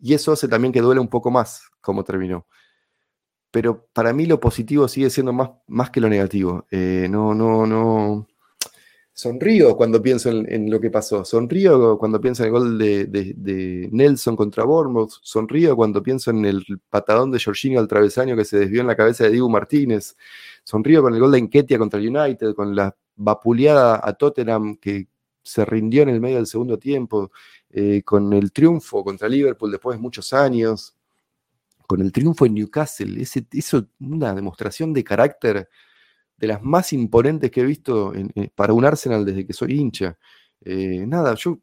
[0.00, 2.46] Y eso hace también que duele un poco más cómo terminó
[3.54, 6.66] pero para mí lo positivo sigue siendo más, más que lo negativo.
[6.72, 8.26] Eh, no, no, no.
[9.14, 14.34] Sonrío cuando pienso en, lo que pasó, sonrío cuando pienso en el gol de, Nelson
[14.34, 18.80] contra Bournemouth, sonrío cuando pienso en el patadón de Jorginho al travesaño que se desvió
[18.80, 20.16] en la cabeza de Diego Martínez,
[20.64, 25.06] sonrío con el gol de Enquetia contra el United, con la vapuleada a Tottenham que
[25.44, 27.30] se rindió en el medio del segundo tiempo,
[27.70, 30.96] eh, con el triunfo contra Liverpool después de muchos años,
[31.86, 35.68] con el triunfo en Newcastle, ese, eso, una demostración de carácter
[36.36, 40.18] de las más imponentes que he visto eh, para un Arsenal desde que soy hincha.
[40.64, 41.58] Eh, nada, yo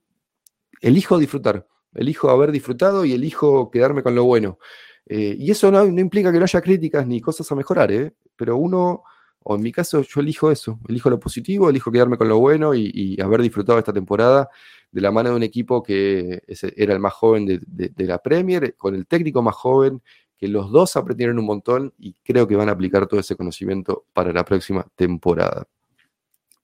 [0.82, 4.60] elijo disfrutar, elijo haber disfrutado y elijo quedarme con lo bueno.
[5.06, 9.04] Eh, y eso no, implica que no haya críticas ni cosas a mejorar, pero uno,
[9.44, 12.74] o en mi caso, yo elijo eso, elijo lo positivo, elijo quedarme con lo bueno
[12.74, 14.50] y, haber disfrutado esta temporada
[14.92, 16.42] de la mano de un equipo que
[16.76, 20.02] era el más joven de la Premier, con el técnico más joven
[20.42, 24.08] que los dos aprendieron un montón y creo que van a aplicar todo ese conocimiento
[24.12, 25.68] para la próxima temporada.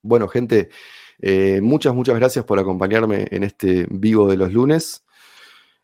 [0.01, 0.69] Bueno, gente,
[1.19, 5.05] eh, muchas, muchas gracias por acompañarme en este vivo de los lunes.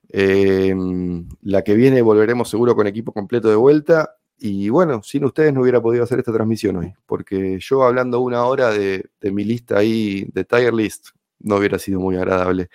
[0.10, 0.74] Eh,
[1.41, 4.16] la que viene volveremos seguro con equipo completo de vuelta.
[4.39, 8.44] Y bueno, sin ustedes no hubiera podido hacer esta transmisión hoy, porque yo hablando una
[8.46, 12.70] hora de, mi lista ahí, de Tiger List, no hubiera sido muy agradable.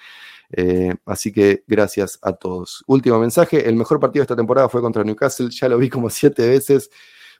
[0.50, 2.84] Eh, así que gracias a todos.
[2.86, 6.10] Último mensaje, el mejor partido de esta temporada fue contra Newcastle, ya lo vi como
[6.10, 6.90] siete veces.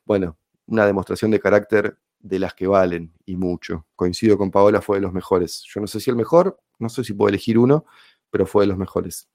[0.05, 3.87] Bueno, una demostración de carácter de las que valen y mucho.
[3.95, 5.65] Coincido con Paola, fue de los mejores.
[5.73, 7.87] Yo no sé si el mejor, no sé si puedo elegir uno,
[8.31, 9.29] pero fue de los mejores.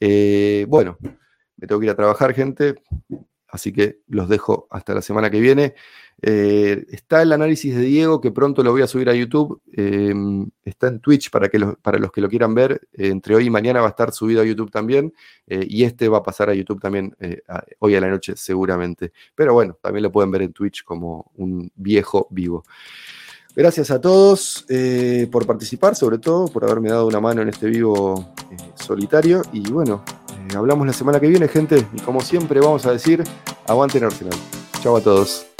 [0.00, 0.98] Eh, bueno,
[1.56, 2.74] me tengo que ir a trabajar, gente.
[3.54, 5.76] Así que los dejo hasta la semana que viene.
[6.20, 9.62] Eh, está el análisis de Diego, que pronto lo voy a subir a YouTube.
[9.72, 12.80] Em, está en Twitch para, que para los que lo quieran ver.
[12.94, 15.14] Eh, entre hoy y mañana va a estar subido a YouTube también.
[15.46, 17.16] Eh, y este va a pasar a YouTube también
[17.78, 19.12] hoy a la noche, seguramente.
[19.36, 22.64] Pero bueno, también lo pueden ver en Twitch como un viejo vivo.
[23.54, 24.66] Gracias a todos
[25.30, 28.34] por participar, sobre todo por haberme dado una mano en este vivo
[28.74, 29.42] solitario.
[29.52, 30.02] Y bueno,
[30.54, 31.86] hablamos la semana que viene, gente.
[31.92, 33.22] Y como siempre, vamos a decir,
[33.66, 34.38] aguanten Arsenal.
[34.82, 35.53] Chao a todos.